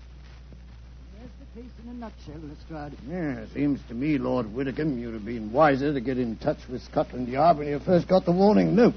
There's 1.54 1.66
the 1.66 1.70
case 1.70 1.84
in 1.84 1.90
a 1.90 1.94
nutshell, 1.94 2.48
Lestrade. 2.48 2.98
Yeah, 3.08 3.44
seems 3.52 3.80
to 3.88 3.94
me, 3.94 4.16
Lord 4.18 4.46
Whitcomb, 4.54 4.98
you'd 4.98 5.14
have 5.14 5.24
been 5.24 5.52
wiser 5.52 5.92
to 5.92 6.00
get 6.00 6.18
in 6.18 6.36
touch 6.36 6.58
with 6.70 6.82
Scotland 6.82 7.28
Yard 7.28 7.58
when 7.58 7.68
you 7.68 7.78
first 7.78 8.08
got 8.08 8.24
the 8.24 8.32
warning 8.32 8.74
note. 8.74 8.94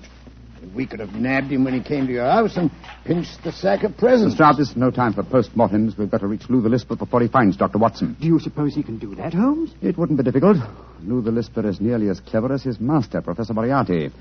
We 0.74 0.86
could 0.86 1.00
have 1.00 1.14
nabbed 1.14 1.52
him 1.52 1.64
when 1.64 1.74
he 1.74 1.82
came 1.82 2.08
to 2.08 2.14
your 2.14 2.26
house 2.26 2.56
and 2.56 2.72
pinched 3.04 3.44
the 3.44 3.52
sack 3.52 3.84
of 3.84 3.98
presents. 3.98 4.40
Lestrade, 4.40 4.58
this 4.58 4.70
is 4.70 4.78
no 4.78 4.90
time 4.90 5.14
for 5.14 5.24
post-mortems. 5.24 5.98
We've 5.98 6.10
got 6.10 6.22
to 6.22 6.28
reach 6.28 6.50
Lou 6.50 6.62
the 6.62 6.70
Lisper 6.70 6.96
before 6.96 7.22
he 7.22 7.28
finds 7.28 7.58
Dr. 7.58 7.78
Watson. 7.78 8.16
Do 8.20 8.28
you 8.28 8.40
suppose 8.40 8.74
he 8.74 8.84
can 8.84 8.98
do 9.00 9.16
that, 9.16 9.34
Holmes? 9.34 9.74
It 9.82 9.98
wouldn't 9.98 10.18
be 10.18 10.24
difficult. 10.24 10.58
Lou 11.04 11.22
the 11.22 11.32
Lisper 11.32 11.68
is 11.68 11.82
nearly 11.82 12.10
as 12.10 12.20
clever 12.22 12.54
as 12.54 12.64
his 12.64 12.80
master, 12.80 13.22
Professor 13.22 13.54
Moriarty. 13.54 14.12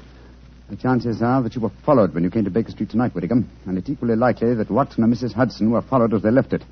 The 0.70 0.76
chances 0.76 1.22
are 1.22 1.42
that 1.42 1.54
you 1.54 1.60
were 1.60 1.72
followed 1.84 2.14
when 2.14 2.24
you 2.24 2.30
came 2.30 2.44
to 2.44 2.50
Baker 2.50 2.72
Street 2.72 2.90
tonight, 2.90 3.14
Whittingham, 3.14 3.48
and 3.66 3.78
it's 3.78 3.88
equally 3.88 4.16
likely 4.16 4.54
that 4.54 4.70
Watson 4.70 5.04
and 5.04 5.14
Mrs. 5.14 5.34
Hudson 5.34 5.70
were 5.70 5.82
followed 5.82 6.14
as 6.14 6.22
they 6.22 6.30
left 6.30 6.52
it. 6.52 6.64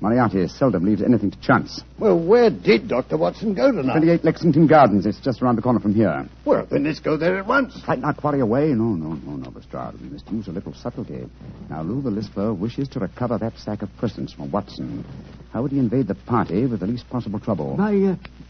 Moriarty 0.00 0.46
seldom 0.46 0.84
leaves 0.84 1.02
anything 1.02 1.30
to 1.32 1.40
chance. 1.40 1.82
Well, 1.98 2.18
where 2.18 2.50
did 2.50 2.86
Dr. 2.86 3.16
Watson 3.16 3.54
go 3.54 3.72
tonight? 3.72 3.94
28 3.94 4.24
Lexington 4.24 4.66
Gardens. 4.68 5.06
It's 5.06 5.18
just 5.18 5.42
around 5.42 5.56
the 5.56 5.62
corner 5.62 5.80
from 5.80 5.92
here. 5.92 6.28
Well, 6.44 6.66
then 6.70 6.84
let's 6.84 7.00
go 7.00 7.16
there 7.16 7.36
at 7.36 7.46
once. 7.46 7.80
Frighten 7.84 8.04
our 8.04 8.14
quarry 8.14 8.38
away? 8.38 8.68
No, 8.68 8.84
no, 8.94 9.14
no, 9.14 9.32
no, 9.36 9.50
Lestrade. 9.50 10.00
We 10.00 10.08
must 10.10 10.30
use 10.30 10.46
a 10.46 10.52
little 10.52 10.72
subtlety. 10.72 11.26
Now, 11.68 11.82
Lou 11.82 12.00
the 12.00 12.10
Lisper 12.10 12.54
wishes 12.54 12.88
to 12.90 13.00
recover 13.00 13.38
that 13.38 13.58
sack 13.58 13.82
of 13.82 13.88
presents 13.96 14.32
from 14.32 14.52
Watson. 14.52 15.04
How 15.52 15.62
would 15.62 15.72
he 15.72 15.78
invade 15.78 16.08
the 16.08 16.14
party 16.14 16.66
with 16.66 16.80
the 16.80 16.86
least 16.86 17.08
possible 17.08 17.40
trouble? 17.40 17.74
By, 17.76 17.94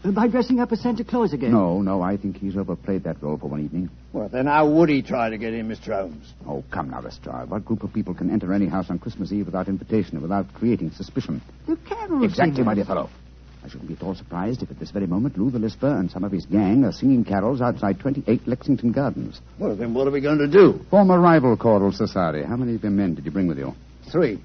uh, 0.05 0.11
by 0.11 0.27
dressing 0.27 0.59
up 0.59 0.71
as 0.73 0.81
Santa 0.81 1.03
Claus 1.05 1.31
again? 1.31 1.51
No, 1.51 1.81
no, 1.81 2.01
I 2.01 2.17
think 2.17 2.37
he's 2.37 2.57
overplayed 2.57 3.03
that 3.05 3.21
role 3.23 3.37
for 3.37 3.47
one 3.47 3.63
evening. 3.63 3.89
Well, 4.11 4.27
then 4.27 4.47
how 4.47 4.69
would 4.69 4.89
he 4.89 5.01
try 5.01 5.29
to 5.29 5.37
get 5.37 5.53
in, 5.53 5.69
Mr. 5.69 5.93
Holmes? 5.97 6.33
Oh, 6.45 6.63
come 6.71 6.89
now, 6.91 6.99
Lestrade. 7.01 7.49
What 7.49 7.63
group 7.63 7.83
of 7.83 7.93
people 7.93 8.13
can 8.13 8.29
enter 8.29 8.53
any 8.53 8.67
house 8.67 8.89
on 8.89 8.99
Christmas 8.99 9.31
Eve 9.31 9.45
without 9.45 9.69
invitation 9.69 10.13
and 10.15 10.21
without 10.21 10.53
creating 10.53 10.91
suspicion? 10.91 11.41
The 11.67 11.77
carol 11.87 12.23
Exactly, 12.23 12.55
singers. 12.55 12.65
my 12.65 12.73
dear 12.75 12.85
fellow. 12.85 13.09
I 13.63 13.67
shouldn't 13.69 13.87
be 13.89 13.93
at 13.95 14.03
all 14.03 14.15
surprised 14.15 14.61
if 14.63 14.71
at 14.71 14.79
this 14.79 14.91
very 14.91 15.05
moment 15.07 15.37
Lou 15.37 15.51
the 15.51 15.59
Lisper 15.59 15.87
and 15.99 16.09
some 16.09 16.23
of 16.23 16.31
his 16.31 16.45
gang 16.45 16.83
are 16.85 16.93
singing 16.93 17.23
carols 17.25 17.59
outside 17.61 17.99
28 17.99 18.47
Lexington 18.47 18.91
Gardens. 18.93 19.41
Well, 19.57 19.75
then 19.75 19.93
what 19.93 20.07
are 20.07 20.11
we 20.11 20.21
going 20.21 20.37
to 20.39 20.47
do? 20.47 20.79
Form 20.89 21.09
a 21.11 21.19
rival 21.19 21.55
choral 21.57 21.91
society. 21.91 22.41
How 22.43 22.55
many 22.55 22.75
of 22.75 22.83
your 22.83 22.91
men 22.91 23.15
did 23.15 23.25
you 23.25 23.31
bring 23.31 23.47
with 23.47 23.57
you? 23.57 23.73
Three. 24.11 24.41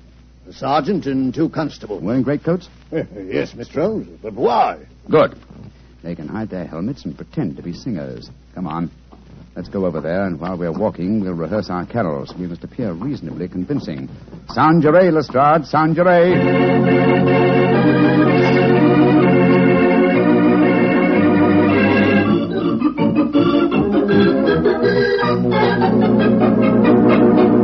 A 0.46 0.52
sergeant 0.52 1.07
and 1.07 1.33
two 1.33 1.48
constables. 1.48 2.02
Wearing 2.02 2.22
greatcoats? 2.22 2.68
yes, 2.92 3.52
Mr. 3.52 3.74
Holmes. 3.74 4.18
But 4.22 4.35
why? 4.35 4.87
Good. 5.11 5.38
They 6.02 6.14
can 6.14 6.28
hide 6.28 6.50
their 6.50 6.66
helmets 6.66 7.07
and 7.07 7.16
pretend 7.16 7.57
to 7.57 7.62
be 7.62 7.72
singers. 7.72 8.28
Come 8.54 8.66
on. 8.66 8.90
Let's 9.57 9.68
go 9.68 9.87
over 9.87 10.00
there, 10.00 10.26
and 10.26 10.38
while 10.40 10.59
we're 10.59 10.76
walking, 10.76 11.20
we'll 11.20 11.33
rehearse 11.33 11.70
our 11.70 11.87
carols. 11.87 12.35
We 12.38 12.46
must 12.46 12.64
appear 12.64 12.92
reasonably 12.92 13.48
convincing. 13.48 14.09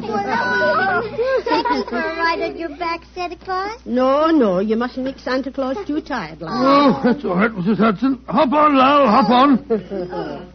Taking 0.00 1.84
for 1.88 1.96
a 1.98 2.16
ride 2.16 2.40
on 2.42 2.56
your 2.56 2.76
back, 2.76 3.02
Santa 3.14 3.36
Claus? 3.36 3.80
No, 3.84 4.30
no. 4.30 4.60
You 4.60 4.76
mustn't 4.76 5.04
make 5.04 5.18
Santa 5.18 5.50
Claus 5.50 5.76
too 5.86 6.00
tired, 6.00 6.40
Lyle. 6.40 6.52
Oh, 6.52 7.00
that's 7.04 7.24
all 7.24 7.36
right, 7.36 7.50
Mrs. 7.50 7.78
Hudson. 7.78 8.22
Hop 8.28 8.52
on, 8.52 8.76
Lyle. 8.76 9.06
Hop 9.06 9.30
on. 9.30 10.54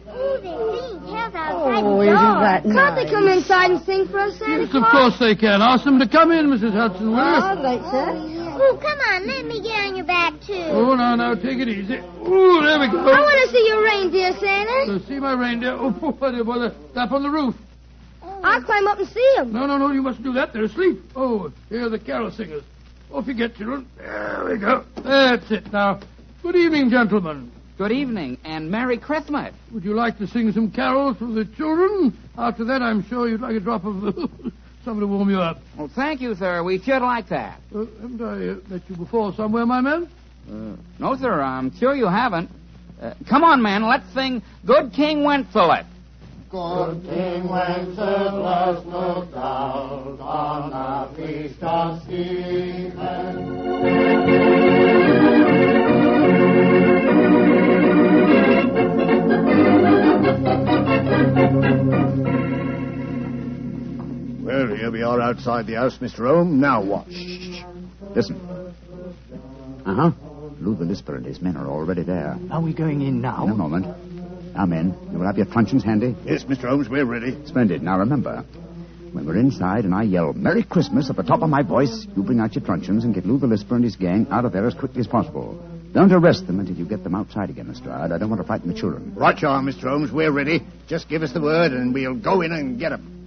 Oh, 1.36 1.66
oh, 1.66 2.00
isn't 2.00 2.14
that 2.14 2.64
nice? 2.64 2.76
Can't 2.76 2.96
they 2.96 3.10
come 3.10 3.28
inside 3.28 3.70
and 3.72 3.82
sing 3.84 4.06
for 4.08 4.20
us, 4.20 4.38
Santa 4.38 4.64
Yes, 4.64 4.74
of 4.74 4.84
course 4.90 5.18
they 5.18 5.34
can. 5.34 5.60
Ask 5.60 5.84
them 5.84 5.98
to 5.98 6.08
come 6.08 6.30
in, 6.30 6.46
Mrs. 6.46 6.72
Hudson, 6.72 7.10
will 7.10 7.18
you? 7.18 7.42
All 7.42 7.56
right, 7.62 7.82
sir. 7.90 8.06
Oh, 8.14 8.58
oh, 8.60 8.78
come 8.78 8.98
on. 9.12 9.26
Let 9.26 9.44
me 9.44 9.60
get 9.60 9.84
on 9.84 9.96
your 9.96 10.06
back, 10.06 10.34
too. 10.46 10.70
Oh, 10.70 10.94
now, 10.94 11.16
now, 11.16 11.34
take 11.34 11.58
it 11.58 11.68
easy. 11.68 11.98
Oh, 12.00 12.62
there 12.62 12.78
we 12.78 12.88
go. 12.90 13.00
I 13.00 13.20
want 13.20 13.40
to 13.42 13.50
see 13.50 13.64
your 13.66 13.82
reindeer, 13.82 14.32
Santa. 14.38 14.94
Uh, 14.94 15.08
see 15.08 15.18
my 15.18 15.32
reindeer. 15.34 15.76
Oh, 15.78 15.90
boy, 15.90 16.12
boy, 16.12 16.68
they're 16.94 17.08
on 17.10 17.22
the 17.22 17.30
roof. 17.30 17.54
I'll 18.44 18.62
climb 18.62 18.86
up 18.86 18.98
and 18.98 19.08
see 19.08 19.34
him. 19.36 19.52
No, 19.52 19.66
no, 19.66 19.78
no, 19.78 19.90
you 19.90 20.02
mustn't 20.02 20.24
do 20.24 20.32
that. 20.34 20.52
They're 20.52 20.64
asleep. 20.64 21.00
Oh, 21.16 21.50
here 21.70 21.86
are 21.86 21.88
the 21.88 21.98
carol 21.98 22.30
singers. 22.30 22.62
Off 23.10 23.26
you 23.26 23.34
get, 23.34 23.56
children. 23.56 23.86
There 23.96 24.46
we 24.48 24.58
go. 24.58 24.84
That's 25.02 25.50
it. 25.50 25.72
Now, 25.72 26.00
good 26.42 26.56
evening, 26.56 26.90
gentlemen. 26.90 27.50
Good 27.78 27.90
evening 27.90 28.38
and 28.44 28.70
Merry 28.70 28.98
Christmas. 28.98 29.52
Would 29.72 29.84
you 29.84 29.94
like 29.94 30.18
to 30.18 30.26
sing 30.26 30.52
some 30.52 30.70
carols 30.70 31.16
for 31.16 31.26
the 31.26 31.44
children? 31.56 32.16
After 32.36 32.64
that, 32.66 32.82
I'm 32.82 33.02
sure 33.08 33.28
you'd 33.28 33.40
like 33.40 33.56
a 33.56 33.60
drop 33.60 33.84
of 33.84 33.94
something 34.84 35.00
to 35.00 35.06
warm 35.06 35.30
you 35.30 35.40
up. 35.40 35.58
Well, 35.76 35.90
thank 35.94 36.20
you, 36.20 36.34
sir. 36.34 36.62
We 36.62 36.80
should 36.80 37.02
like 37.02 37.28
that. 37.30 37.60
Uh, 37.74 37.86
haven't 38.00 38.20
I 38.20 38.48
uh, 38.48 38.56
met 38.68 38.82
you 38.88 38.96
before 38.96 39.32
somewhere, 39.34 39.64
my 39.64 39.80
man? 39.80 40.08
Uh, 40.48 40.76
no, 40.98 41.16
sir. 41.16 41.40
I'm 41.40 41.74
sure 41.78 41.94
you 41.94 42.06
haven't. 42.06 42.50
Uh, 43.00 43.14
come 43.28 43.42
on, 43.42 43.62
man. 43.62 43.88
Let's 43.88 44.12
sing 44.12 44.42
Good 44.66 44.92
King 44.92 45.24
Wenceslas. 46.54 47.02
Good 47.02 47.10
King 47.10 47.48
Wenceslas 47.48 48.86
looked 48.86 49.34
out 49.36 50.18
on 50.20 50.70
the 50.70 51.16
feast 51.16 51.62
of 51.62 52.02
Stephen. 52.02 53.64
Well, 64.44 64.76
here 64.76 64.90
we 64.90 65.02
are 65.02 65.20
outside 65.20 65.66
the 65.66 65.74
house, 65.74 65.98
Mr. 65.98 66.28
Ohm. 66.28 66.60
Now 66.60 66.82
what? 66.82 67.08
Listen. 68.14 68.40
Uh 69.84 69.94
huh. 69.94 70.10
Lou 70.60 70.74
the 70.76 70.84
Lisper 70.84 71.16
and 71.16 71.26
his 71.26 71.42
men 71.42 71.56
are 71.56 71.66
already 71.66 72.02
there. 72.02 72.38
Are 72.50 72.60
we 72.60 72.72
going 72.72 73.02
in 73.02 73.20
now? 73.20 73.44
In 73.44 73.50
a 73.50 73.54
moment. 73.54 74.13
Now, 74.54 74.66
men, 74.66 74.96
you 75.10 75.18
will 75.18 75.26
have 75.26 75.36
your 75.36 75.46
truncheons 75.46 75.82
handy? 75.82 76.14
Yes, 76.24 76.44
Mr. 76.44 76.68
Holmes, 76.68 76.88
we're 76.88 77.04
ready. 77.04 77.36
Splendid. 77.46 77.82
Now, 77.82 77.98
remember, 77.98 78.44
when 79.12 79.26
we're 79.26 79.36
inside 79.38 79.84
and 79.84 79.92
I 79.94 80.04
yell 80.04 80.32
Merry 80.32 80.62
Christmas 80.62 81.10
at 81.10 81.16
the 81.16 81.24
top 81.24 81.42
of 81.42 81.48
my 81.50 81.62
voice, 81.62 82.06
you 82.16 82.22
bring 82.22 82.38
out 82.38 82.54
your 82.54 82.64
truncheons 82.64 83.02
and 83.04 83.12
get 83.14 83.26
Lou 83.26 83.38
the 83.38 83.48
Lisper 83.48 83.74
and 83.74 83.82
his 83.84 83.96
gang 83.96 84.28
out 84.30 84.44
of 84.44 84.52
there 84.52 84.66
as 84.66 84.74
quickly 84.74 85.00
as 85.00 85.08
possible. 85.08 85.60
Don't 85.92 86.12
arrest 86.12 86.46
them 86.46 86.60
until 86.60 86.76
you 86.76 86.84
get 86.84 87.02
them 87.04 87.14
outside 87.14 87.50
again, 87.50 87.68
Lestrade. 87.68 88.12
I 88.12 88.18
don't 88.18 88.28
want 88.30 88.40
to 88.42 88.46
frighten 88.46 88.72
the 88.72 88.78
children. 88.78 89.12
Right 89.16 89.40
you 89.40 89.48
are, 89.48 89.60
Mr. 89.60 89.82
Holmes. 89.88 90.12
We're 90.12 90.32
ready. 90.32 90.62
Just 90.88 91.08
give 91.08 91.22
us 91.22 91.32
the 91.32 91.40
word 91.40 91.72
and 91.72 91.92
we'll 91.92 92.14
go 92.14 92.40
in 92.40 92.52
and 92.52 92.78
get 92.78 92.92
'em. 92.92 93.24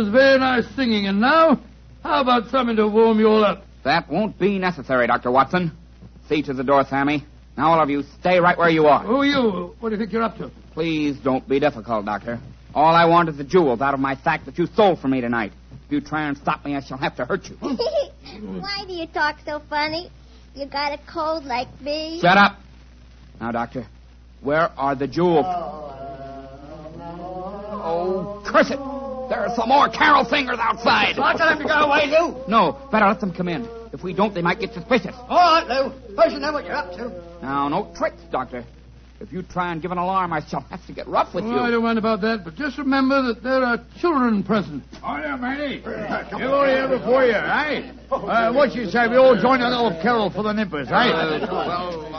Was 0.00 0.08
very 0.08 0.38
nice 0.38 0.64
singing. 0.76 1.06
And 1.06 1.20
now, 1.20 1.60
how 2.02 2.22
about 2.22 2.50
something 2.50 2.76
to 2.76 2.88
warm 2.88 3.18
you 3.18 3.28
all 3.28 3.44
up? 3.44 3.64
That 3.84 4.10
won't 4.10 4.38
be 4.38 4.58
necessary, 4.58 5.06
Dr. 5.06 5.30
Watson. 5.30 5.72
See 6.28 6.42
to 6.42 6.54
the 6.54 6.64
door, 6.64 6.84
Sammy. 6.88 7.24
Now, 7.56 7.72
all 7.72 7.82
of 7.82 7.90
you, 7.90 8.02
stay 8.18 8.38
right 8.38 8.56
where 8.56 8.70
you 8.70 8.86
are. 8.86 9.04
Who 9.04 9.16
are 9.16 9.26
you? 9.26 9.74
What 9.80 9.90
do 9.90 9.96
you 9.96 10.00
think 10.00 10.12
you're 10.12 10.22
up 10.22 10.38
to? 10.38 10.50
Please 10.72 11.18
don't 11.22 11.46
be 11.46 11.60
difficult, 11.60 12.06
Doctor. 12.06 12.40
All 12.74 12.94
I 12.94 13.04
want 13.04 13.28
is 13.28 13.36
the 13.36 13.44
jewels 13.44 13.80
out 13.80 13.92
of 13.92 14.00
my 14.00 14.16
sack 14.22 14.44
that 14.46 14.56
you 14.56 14.66
stole 14.66 14.96
from 14.96 15.10
me 15.10 15.20
tonight. 15.20 15.52
If 15.86 15.92
you 15.92 16.00
try 16.00 16.28
and 16.28 16.36
stop 16.38 16.64
me, 16.64 16.76
I 16.76 16.80
shall 16.80 16.98
have 16.98 17.16
to 17.16 17.24
hurt 17.26 17.48
you. 17.48 17.56
Why 17.60 18.84
do 18.86 18.92
you 18.92 19.06
talk 19.08 19.36
so 19.44 19.60
funny? 19.68 20.10
You 20.54 20.66
got 20.66 20.92
a 20.92 20.98
cold 21.12 21.44
like 21.44 21.68
me? 21.80 22.20
Shut 22.20 22.38
up. 22.38 22.58
Now, 23.40 23.52
Doctor, 23.52 23.86
where 24.40 24.70
are 24.78 24.94
the 24.94 25.08
jewels? 25.08 25.44
Oh, 25.46 25.86
uh, 27.00 27.82
oh 27.82 28.42
curse 28.46 28.70
it! 28.70 28.78
There 29.30 29.38
are 29.46 29.54
some 29.54 29.68
more 29.68 29.88
carol 29.88 30.24
singers 30.24 30.58
outside. 30.60 31.18
I'll 31.18 31.38
tell 31.38 31.48
them 31.48 31.58
to 31.58 31.64
go 31.64 31.74
away, 31.88 32.06
Lou. 32.08 32.44
No, 32.48 32.76
better 32.90 33.06
let 33.06 33.20
them 33.20 33.32
come 33.32 33.48
in. 33.48 33.66
If 33.92 34.02
we 34.02 34.12
don't, 34.12 34.34
they 34.34 34.42
might 34.42 34.58
get 34.60 34.74
suspicious. 34.74 35.14
All 35.28 35.38
right, 35.38 35.66
Lou. 35.66 35.92
Suppose 36.10 36.32
you 36.32 36.40
know 36.40 36.52
what 36.52 36.64
you're 36.64 36.74
up 36.76 36.92
to. 36.96 37.10
Now, 37.40 37.68
no 37.68 37.92
tricks, 37.96 38.20
Doctor. 38.30 38.64
If 39.20 39.32
you 39.32 39.42
try 39.42 39.70
and 39.70 39.82
give 39.82 39.92
an 39.92 39.98
alarm, 39.98 40.32
I 40.32 40.40
shall 40.48 40.62
have 40.70 40.84
to 40.86 40.92
get 40.94 41.06
rough 41.06 41.34
with 41.34 41.44
Oh, 41.44 41.50
I 41.50 41.66
you. 41.66 41.72
don't 41.72 41.82
mind 41.82 41.98
about 41.98 42.22
that, 42.22 42.42
but 42.42 42.54
just 42.56 42.78
remember 42.78 43.20
that 43.22 43.42
there 43.42 43.62
are 43.62 43.78
children 44.00 44.42
present. 44.42 44.82
Oh, 45.04 45.16
yeah, 45.18 45.36
Manny. 45.36 45.82
You're 46.38 46.54
all 46.54 46.64
here 46.64 46.88
before 46.88 47.24
you, 47.26 47.34
eh? 47.34 47.92
Uh, 48.10 48.50
what 48.54 48.74
you 48.74 48.86
say? 48.86 49.08
We 49.08 49.16
all 49.16 49.36
join 49.40 49.60
a 49.60 49.68
little 49.68 50.00
carol 50.02 50.30
for 50.30 50.42
the 50.42 50.52
nippers, 50.54 50.88
eh? 50.88 50.94
Uh, 50.94 51.46
well, 51.50 52.09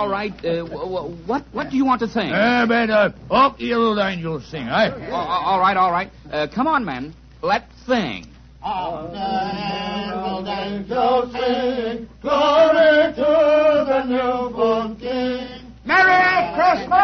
all 0.00 0.08
right. 0.08 0.32
Uh, 0.44 0.64
w- 0.64 0.70
w- 0.70 1.16
what 1.26 1.44
what 1.52 1.68
do 1.70 1.76
you 1.76 1.84
want 1.84 2.00
to 2.00 2.08
sing? 2.08 2.32
Uh, 2.32 2.64
but, 2.66 2.88
uh, 2.90 3.10
up 3.30 3.58
the 3.58 3.74
little 3.74 4.00
angels 4.00 4.46
sing, 4.46 4.66
eh? 4.66 4.88
Uh, 5.10 5.14
all 5.14 5.60
right, 5.60 5.76
all 5.76 5.92
right. 5.92 6.10
Uh, 6.32 6.46
come 6.54 6.66
on, 6.66 6.84
man. 6.86 7.14
Let's 7.42 7.70
sing. 7.86 8.26
Herald 8.62 10.46
angels 10.48 11.32
sing, 11.32 12.08
glory 12.22 13.12
to 13.14 13.84
the 13.90 14.04
newborn 14.04 14.96
King. 14.96 15.46
Merry 15.84 16.54
Christmas! 16.54 16.90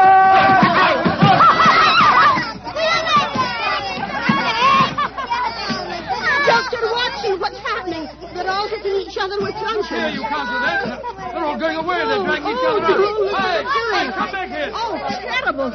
Dr. 6.46 6.86
Watson, 6.92 7.40
what's 7.40 7.58
happening? 7.58 8.06
They're 8.34 8.48
all 8.50 8.68
hitting 8.68 8.95
each 9.06 9.16
other 9.18 9.38
with 9.40 9.54
Here, 9.54 10.10
you 10.10 10.22
can't 10.26 10.48
do 10.50 10.58
that. 10.66 11.02
They're 11.32 11.44
all 11.44 11.58
going 11.58 11.78
away. 11.78 12.02
They're 12.02 12.24
dragging 12.26 12.50
each 12.50 12.66
other 12.66 12.82
out. 12.82 12.98
Hey, 13.36 13.62
hey, 13.62 14.06
come 14.12 14.30
back 14.32 14.48
here. 14.50 14.70
Oh, 14.74 14.98
terrible. 14.98 15.70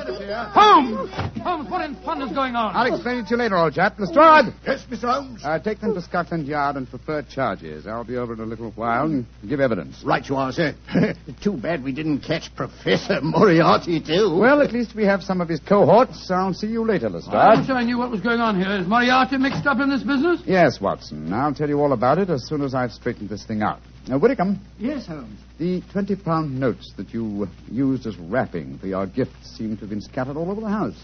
Holmes! 0.51 1.09
Holmes, 1.41 1.69
what 1.71 1.81
in 1.85 1.95
fun 2.03 2.21
is 2.21 2.31
going 2.31 2.55
on? 2.55 2.75
I'll 2.75 2.93
explain 2.93 3.19
it 3.19 3.27
to 3.27 3.31
you 3.31 3.37
later, 3.37 3.57
old 3.57 3.73
chap. 3.73 3.97
Lestrade! 3.99 4.53
Yes, 4.65 4.85
Mr. 4.89 5.11
Holmes. 5.11 5.41
Uh, 5.43 5.59
take 5.59 5.79
them 5.79 5.93
to 5.93 6.01
Scotland 6.01 6.45
Yard 6.47 6.75
and 6.75 6.89
prefer 6.89 7.21
charges. 7.23 7.87
I'll 7.87 8.03
be 8.03 8.17
over 8.17 8.33
in 8.33 8.39
a 8.39 8.45
little 8.45 8.71
while 8.71 9.05
and 9.05 9.25
give 9.47 9.59
evidence. 9.59 10.03
Right 10.05 10.27
you 10.27 10.35
are, 10.35 10.51
sir. 10.51 10.75
Too 11.43 11.57
bad 11.57 11.83
we 11.83 11.91
didn't 11.91 12.19
catch 12.19 12.53
Professor 12.55 13.21
Moriarty, 13.21 13.99
too. 13.99 14.37
Well, 14.39 14.61
at 14.61 14.71
least 14.71 14.95
we 14.95 15.03
have 15.05 15.23
some 15.23 15.41
of 15.41 15.49
his 15.49 15.59
cohorts. 15.59 16.29
I'll 16.31 16.53
see 16.53 16.67
you 16.67 16.85
later, 16.85 17.07
I 17.07 17.11
wish 17.11 17.23
Lestrade. 17.25 17.69
I 17.71 17.83
knew 17.83 17.97
what 17.97 18.11
was 18.11 18.21
going 18.21 18.39
on 18.39 18.59
here. 18.59 18.71
Is 18.77 18.87
Moriarty 18.87 19.37
mixed 19.37 19.65
up 19.65 19.79
in 19.79 19.89
this 19.89 20.03
business? 20.03 20.41
Yes, 20.45 20.79
Watson. 20.81 21.31
I'll 21.33 21.53
tell 21.53 21.69
you 21.69 21.79
all 21.79 21.93
about 21.93 22.17
it 22.17 22.29
as 22.29 22.47
soon 22.47 22.61
as 22.61 22.73
I've 22.73 22.91
straightened 22.91 23.20
this 23.27 23.45
thing 23.45 23.61
out. 23.61 23.79
Now, 24.07 24.17
Whitcomb, 24.19 24.59
Yes, 24.79 25.05
Holmes. 25.07 25.39
the 25.59 25.81
20 25.91 26.15
pound 26.17 26.59
notes 26.59 26.91
that 26.97 27.13
you 27.13 27.47
used 27.69 28.05
as 28.07 28.17
wrapping 28.17 28.77
for 28.79 28.87
your 28.87 29.05
gifts 29.05 29.55
seem 29.57 29.75
to 29.77 29.81
have 29.81 29.89
been 29.89 30.01
scattered 30.01 30.37
all 30.37 30.49
over 30.49 30.61
the 30.61 30.69
house. 30.69 30.97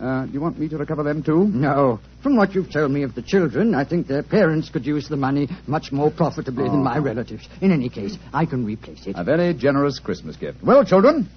Uh, 0.00 0.24
do 0.24 0.32
you 0.32 0.40
want 0.40 0.58
me 0.58 0.66
to 0.66 0.78
recover 0.78 1.02
them, 1.02 1.22
too? 1.22 1.44
No. 1.48 2.00
From 2.22 2.34
what 2.36 2.54
you've 2.54 2.72
told 2.72 2.90
me 2.90 3.02
of 3.02 3.14
the 3.14 3.20
children, 3.20 3.74
I 3.74 3.84
think 3.84 4.06
their 4.06 4.22
parents 4.22 4.70
could 4.70 4.86
use 4.86 5.08
the 5.08 5.16
money 5.18 5.46
much 5.66 5.92
more 5.92 6.10
profitably 6.10 6.64
than 6.64 6.82
my 6.82 6.96
relatives. 6.96 7.46
In 7.60 7.70
any 7.70 7.90
case, 7.90 8.16
I 8.32 8.46
can 8.46 8.64
replace 8.64 9.06
it. 9.06 9.16
A 9.18 9.24
very 9.24 9.52
generous 9.52 9.98
Christmas 9.98 10.36
gift. 10.36 10.62
Well, 10.62 10.84
children, 10.86 11.28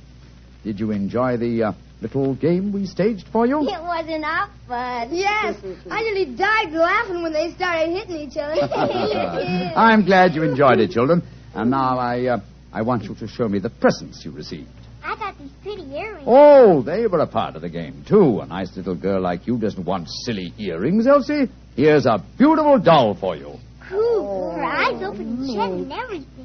did 0.64 0.80
you 0.80 0.92
enjoy 0.92 1.38
the 1.38 1.64
uh, 1.64 1.74
little 2.02 2.36
game 2.36 2.72
we 2.72 2.86
staged 2.86 3.28
for 3.32 3.46
you? 3.46 3.62
It 3.62 3.82
was 3.82 4.06
enough 4.08 4.50
fun. 4.68 5.14
Yes, 5.14 5.58
I 5.90 6.02
nearly 6.02 6.36
died 6.36 6.72
laughing 6.72 7.22
when 7.22 7.34
they 7.34 7.52
started 7.52 7.92
hitting 7.92 8.16
each 8.16 8.38
other. 8.38 8.62
I'm 9.76 10.06
glad 10.06 10.34
you 10.34 10.44
enjoyed 10.44 10.80
it, 10.80 10.92
children. 10.92 11.22
And 11.54 11.72
now 11.72 12.00
I, 12.00 12.26
uh, 12.28 12.40
I 12.72 12.82
want 12.82 13.04
you 13.04 13.16
to 13.16 13.28
show 13.28 13.48
me 13.48 13.60
the 13.60 13.70
presents 13.70 14.24
you 14.26 14.32
received. 14.32 14.70
I 15.04 15.16
got 15.18 15.38
these 15.38 15.52
pretty 15.62 15.84
earrings. 15.94 16.24
Oh, 16.26 16.82
they 16.82 17.08
were 17.08 17.20
a 17.20 17.28
part 17.28 17.56
of 17.56 17.62
the 17.62 17.70
game, 17.70 18.06
too. 18.08 18.40
A 18.40 18.46
nice 18.46 18.76
little 18.78 18.96
girl 18.96 19.22
like 19.22 19.46
you 19.48 19.58
doesn't 19.58 19.84
want 19.84 20.08
silly 20.26 20.54
earrings, 20.58 21.06
Elsie. 21.08 21.50
Here's 21.76 22.06
a 22.06 22.24
beautiful 22.38 22.80
doll 22.80 23.16
for 23.16 23.36
you. 23.36 23.56
Cool. 23.90 24.52
Her 24.56 24.64
eyes 24.64 25.04
open 25.04 25.22
and 25.22 25.50
shut 25.50 25.72
and 25.72 25.92
everything. 25.92 26.43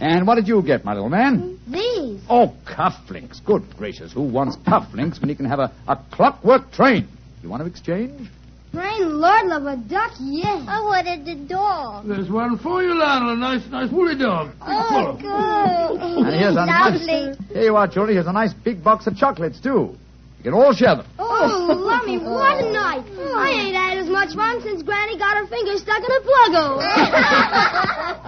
And 0.00 0.26
what 0.26 0.36
did 0.36 0.46
you 0.48 0.62
get, 0.62 0.84
my 0.84 0.94
little 0.94 1.08
man? 1.08 1.58
These. 1.66 2.20
Oh, 2.30 2.54
cufflinks. 2.64 3.44
Good 3.44 3.76
gracious. 3.76 4.12
Who 4.12 4.22
wants 4.22 4.56
cufflinks 4.56 5.20
when 5.20 5.28
he 5.28 5.34
can 5.34 5.46
have 5.46 5.58
a, 5.58 5.72
a 5.88 5.96
clockwork 6.12 6.70
train? 6.72 7.08
You 7.42 7.48
want 7.48 7.62
to 7.62 7.66
exchange? 7.68 8.28
Rain, 8.72 9.18
Lord 9.18 9.46
love 9.46 9.64
a 9.64 9.76
duck, 9.76 10.12
yes. 10.20 10.62
I 10.68 10.80
wanted 10.82 11.24
the 11.24 11.34
dog. 11.36 12.06
There's 12.06 12.28
one 12.30 12.58
for 12.58 12.82
you, 12.82 12.94
Lionel. 12.98 13.30
A 13.32 13.36
nice, 13.36 13.66
nice 13.70 13.90
woolly 13.90 14.16
dog. 14.18 14.52
Oh, 14.60 15.16
good. 15.16 16.26
And 16.26 16.34
here's 16.34 16.52
a 16.54 16.66
Lovely. 16.66 17.06
nice. 17.06 17.36
Here 17.50 17.62
you 17.62 17.76
are, 17.76 17.88
children. 17.88 18.14
Here's 18.16 18.26
a 18.26 18.32
nice 18.32 18.52
big 18.52 18.84
box 18.84 19.06
of 19.06 19.16
chocolates, 19.16 19.58
too. 19.58 19.96
You 20.38 20.44
can 20.44 20.54
all 20.54 20.72
share 20.72 20.96
them. 20.96 21.06
Oh, 21.18 21.74
Lummy, 21.76 22.18
what 22.18 22.64
a 22.64 22.72
night. 22.72 23.04
I 23.36 23.50
ain't 23.50 23.74
had 23.74 23.98
as 23.98 24.08
much 24.08 24.34
fun 24.34 24.62
since 24.62 24.82
Granny 24.82 25.18
got 25.18 25.36
her 25.36 25.46
finger 25.48 25.76
stuck 25.78 25.98
in 25.98 26.04
a 26.04 26.20
plug-o. 26.20 26.78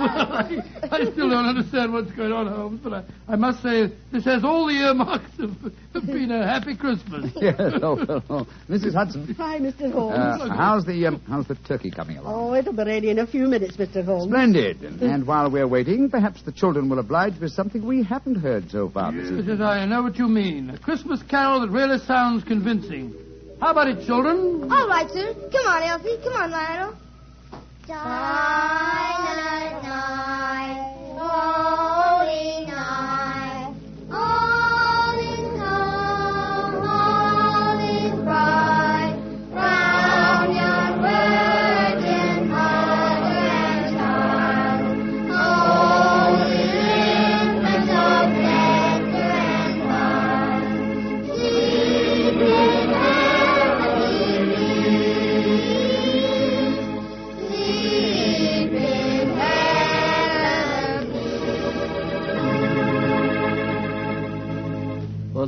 I, 0.01 0.89
I 0.91 1.01
still 1.13 1.31
don't 1.31 1.47
understand 1.47 1.93
what's 1.93 2.11
going 2.13 2.33
on, 2.33 2.47
Holmes, 2.49 2.81
but 2.83 2.93
I, 2.93 3.05
I 3.29 3.37
must 3.37 3.63
say 3.63 3.93
this 4.13 4.25
has 4.25 4.45
all 4.45 4.67
the 4.67 4.75
earmarks 4.75 5.39
of, 5.39 5.53
of 5.95 6.07
being 6.07 6.31
a 6.33 6.45
happy 6.47 6.77
Christmas. 6.77 7.31
yes, 7.37 7.55
oh, 7.59 8.05
oh, 8.09 8.23
oh. 8.29 8.47
Mrs. 8.69 8.95
Hudson. 8.95 9.33
Hi, 9.39 9.59
Mr. 9.61 9.93
Holmes. 9.93 10.19
Uh, 10.19 10.49
how's 10.49 10.85
the 10.85 11.07
um, 11.07 11.21
how's 11.29 11.47
the 11.47 11.55
turkey 11.55 11.91
coming 11.93 12.17
along? 12.19 12.51
Oh, 12.51 12.55
it'll 12.55 12.73
be 12.73 12.83
ready 12.85 13.11
in 13.11 13.19
a 13.21 13.27
few 13.27 13.47
minutes, 13.47 13.77
Mr. 13.77 14.05
Holmes. 14.05 14.31
Splendid. 14.31 14.83
And, 14.83 15.01
and 15.15 15.27
while 15.27 15.51
we're 15.51 15.69
waiting, 15.69 16.11
perhaps 16.11 16.43
the 16.43 16.53
children 16.53 16.89
will 16.89 16.99
oblige 16.99 17.39
with 17.41 17.53
something 17.53 17.87
we 17.87 18.03
haven't 18.03 18.37
heard 18.37 18.71
so 18.71 18.89
far 18.89 19.13
this 19.13 19.23
Yes, 19.31 19.33
evening. 19.41 19.59
yes, 19.59 19.61
I 19.61 19.85
know 19.87 20.03
what 20.03 20.17
you 20.19 20.27
mean. 20.29 20.71
A 20.71 20.79
Christmas 20.79 21.23
carol 21.23 21.61
that 21.61 21.71
really 21.71 21.99
sounds 22.07 22.45
convincing. 22.45 23.15
How 23.61 23.71
about 23.73 23.89
it, 23.89 24.07
children? 24.07 24.71
All 24.73 24.89
right, 24.89 25.11
sir. 25.11 25.35
Come 25.53 25.67
on, 25.67 25.83
Elsie. 25.83 26.17
Come 26.25 26.33
on, 26.35 26.51
Lionel. 26.51 26.95
Silent 27.87 29.83
night, 29.83 30.79
holy 31.19 31.80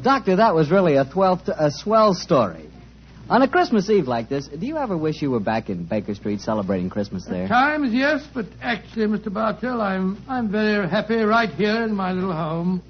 Doctor, 0.02 0.36
that 0.36 0.54
was 0.54 0.68
really 0.68 0.96
a, 0.96 1.04
twelfth, 1.04 1.48
a 1.48 1.70
swell 1.70 2.12
story. 2.12 2.68
On 3.30 3.40
a 3.40 3.48
Christmas 3.48 3.88
Eve 3.88 4.08
like 4.08 4.28
this, 4.28 4.48
do 4.48 4.66
you 4.66 4.76
ever 4.76 4.96
wish 4.96 5.22
you 5.22 5.30
were 5.30 5.40
back 5.40 5.70
in 5.70 5.84
Baker 5.84 6.14
Street 6.14 6.40
celebrating 6.40 6.90
Christmas 6.90 7.24
there? 7.24 7.46
Times, 7.46 7.92
yes, 7.92 8.26
but 8.34 8.46
actually, 8.60 9.06
Mr. 9.06 9.32
Bartell, 9.32 9.80
I'm 9.80 10.20
I'm 10.28 10.50
very 10.50 10.88
happy 10.88 11.16
right 11.16 11.48
here 11.50 11.84
in 11.84 11.94
my 11.94 12.10
little 12.10 12.32
home. 12.32 12.82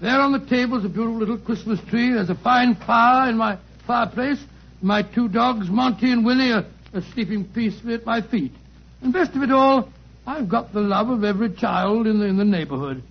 There 0.00 0.20
on 0.20 0.32
the 0.32 0.44
table 0.46 0.78
is 0.78 0.84
a 0.84 0.88
beautiful 0.88 1.16
little 1.16 1.38
Christmas 1.38 1.78
tree. 1.88 2.12
There's 2.12 2.28
a 2.28 2.34
fine 2.34 2.74
fire 2.74 3.30
in 3.30 3.36
my 3.36 3.56
fireplace. 3.86 4.42
My 4.82 5.02
two 5.02 5.28
dogs, 5.28 5.70
Monty 5.70 6.10
and 6.10 6.26
Willie, 6.26 6.50
are, 6.52 6.66
are 6.92 7.02
sleeping 7.14 7.44
peacefully 7.44 7.94
at 7.94 8.04
my 8.04 8.20
feet. 8.20 8.52
And 9.00 9.12
best 9.12 9.36
of 9.36 9.42
it 9.42 9.52
all, 9.52 9.88
I've 10.26 10.48
got 10.48 10.72
the 10.72 10.80
love 10.80 11.08
of 11.08 11.22
every 11.22 11.54
child 11.54 12.08
in 12.08 12.18
the 12.18 12.26
in 12.26 12.36
the 12.36 12.44
neighborhood. 12.44 13.02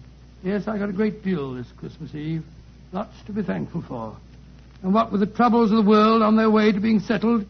Yes, 0.44 0.68
I 0.68 0.78
got 0.78 0.90
a 0.90 0.94
great 0.94 1.24
deal 1.24 1.54
this 1.54 1.68
Christmas 1.78 2.14
Eve. 2.14 2.44
Lots 2.92 3.14
to 3.26 3.34
be 3.34 3.44
thankful 3.44 3.84
for. 3.88 4.18
And 4.84 4.94
what 4.94 5.12
with 5.12 5.22
the 5.22 5.28
troubles 5.28 5.72
of 5.72 5.78
the 5.78 5.90
world 5.90 6.22
on 6.22 6.36
their 6.36 6.50
way 6.50 6.72
to 6.72 6.80
being 6.80 7.00
settled, 7.00 7.46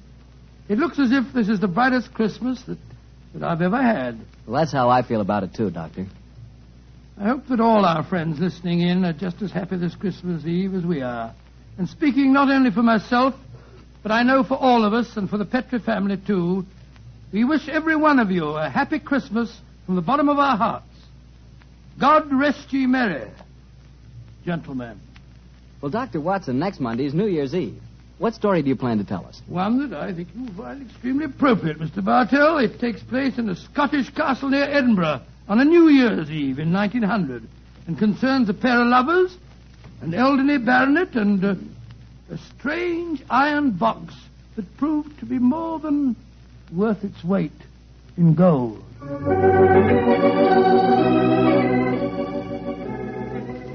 it 0.70 0.78
looks 0.78 1.00
as 1.00 1.12
if 1.12 1.34
this 1.34 1.50
is 1.50 1.60
the 1.60 1.68
brightest 1.68 2.14
Christmas 2.14 2.62
that, 2.64 2.78
that 3.34 3.44
I've 3.44 3.62
ever 3.62 3.82
had. 3.82 4.20
Well, 4.46 4.60
that's 4.60 4.72
how 4.72 4.90
I 4.90 5.02
feel 5.02 5.22
about 5.22 5.44
it, 5.44 5.54
too, 5.54 5.70
Doctor. 5.70 6.08
I 7.20 7.30
hope 7.30 7.48
that 7.48 7.60
all 7.60 7.84
our 7.86 8.04
friends 8.04 8.40
listening 8.40 8.82
in 8.82 9.04
are 9.04 9.14
just 9.14 9.42
as 9.42 9.52
happy 9.52 9.78
this 9.78 9.96
Christmas 9.96 10.46
Eve 10.46 10.76
as 10.76 10.84
we 10.84 11.02
are. 11.02 11.34
And 11.78 11.88
speaking 11.90 12.34
not 12.34 12.50
only 12.50 12.72
for 12.72 12.84
myself, 12.84 13.34
but 14.04 14.12
I 14.12 14.24
know 14.24 14.44
for 14.44 14.56
all 14.56 14.86
of 14.86 14.94
us 14.94 15.18
and 15.18 15.30
for 15.30 15.38
the 15.38 15.46
Petri 15.46 15.80
family 15.80 16.18
too, 16.18 16.66
we 17.32 17.44
wish 17.44 17.68
every 17.68 17.96
one 17.96 18.20
of 18.20 18.32
you 18.32 18.46
a 18.46 18.70
happy 18.70 19.00
Christmas 19.00 19.56
from 19.86 19.96
the 19.96 20.02
bottom 20.02 20.30
of 20.30 20.38
our 20.38 20.58
hearts. 20.58 20.86
God 22.00 22.32
rest 22.32 22.72
ye 22.72 22.86
merry, 22.86 23.30
gentlemen. 24.46 25.00
Well, 25.82 25.92
Dr. 25.92 26.20
Watson, 26.20 26.58
next 26.60 26.80
Monday 26.80 27.06
is 27.06 27.14
New 27.14 27.28
Year's 27.28 27.54
Eve. 27.54 27.80
What 28.18 28.34
story 28.34 28.64
do 28.64 28.70
you 28.70 28.76
plan 28.76 28.98
to 28.98 29.04
tell 29.04 29.26
us? 29.26 29.42
One 29.48 29.90
that 29.90 29.96
I 29.96 30.12
think 30.12 30.30
you'll 30.36 30.52
find 30.54 30.82
extremely 30.90 31.26
appropriate, 31.26 31.78
Mr. 31.80 32.04
Bartell. 32.04 32.58
It 32.58 32.80
takes 32.80 33.02
place 33.04 33.38
in 33.38 33.48
a 33.48 33.56
Scottish 33.56 34.10
castle 34.10 34.50
near 34.50 34.64
Edinburgh 34.64 35.22
on 35.48 35.60
a 35.60 35.66
New 35.66 35.90
Year's 35.90 36.32
Eve 36.32 36.58
in 36.58 36.74
1900 36.74 37.44
and 37.86 37.98
concerns 37.98 38.50
a 38.50 38.56
pair 38.56 38.82
of 38.82 38.88
lovers, 38.88 39.38
an 40.02 40.16
elderly 40.16 40.58
baronet, 40.58 41.14
and 41.16 41.46
uh, 41.46 41.56
a 42.32 42.38
strange 42.58 43.22
iron 43.30 43.72
box 43.72 44.16
that 44.56 44.78
proved 44.78 45.20
to 45.20 45.26
be 45.26 45.38
more 45.38 45.80
than 45.80 46.16
worth 46.74 47.04
its 47.04 47.24
weight 47.24 47.52
in 48.18 48.34
gold. 48.34 48.84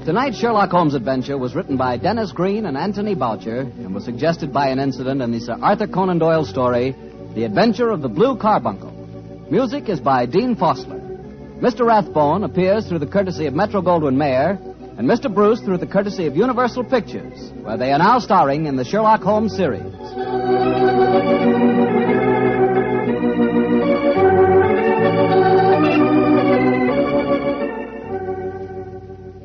Tonight's 0.05 0.37
Sherlock 0.37 0.69
Holmes 0.69 0.95
adventure 0.95 1.37
was 1.37 1.55
written 1.55 1.77
by 1.77 1.95
Denis 1.95 2.33
Green 2.33 2.65
and 2.65 2.75
Anthony 2.77 3.15
Boucher 3.15 3.61
and 3.61 3.95
was 3.95 4.03
suggested 4.03 4.51
by 4.51 4.67
an 4.67 4.77
incident 4.77 5.21
in 5.21 5.31
the 5.31 5.39
Sir 5.39 5.57
Arthur 5.61 5.87
Conan 5.87 6.19
Doyle 6.19 6.43
story, 6.43 6.93
The 7.35 7.45
Adventure 7.45 7.89
of 7.89 8.01
the 8.01 8.09
Blue 8.09 8.35
Carbuncle. 8.35 8.91
Music 9.49 9.87
is 9.87 10.01
by 10.01 10.25
Dean 10.25 10.57
Fossler. 10.57 10.99
Mr. 11.61 11.85
Rathbone 11.85 12.43
appears 12.43 12.85
through 12.85 12.99
the 12.99 13.07
courtesy 13.07 13.45
of 13.45 13.53
Metro 13.53 13.81
Goldwyn 13.81 14.17
Mayer, 14.17 14.59
and 14.97 15.09
Mr. 15.09 15.33
Bruce 15.33 15.61
through 15.61 15.77
the 15.77 15.87
courtesy 15.87 16.27
of 16.27 16.35
Universal 16.35 16.83
Pictures, 16.83 17.53
where 17.61 17.77
they 17.77 17.93
are 17.93 17.97
now 17.97 18.19
starring 18.19 18.65
in 18.65 18.75
the 18.75 18.83
Sherlock 18.83 19.21
Holmes 19.21 19.55
series. 19.55 19.93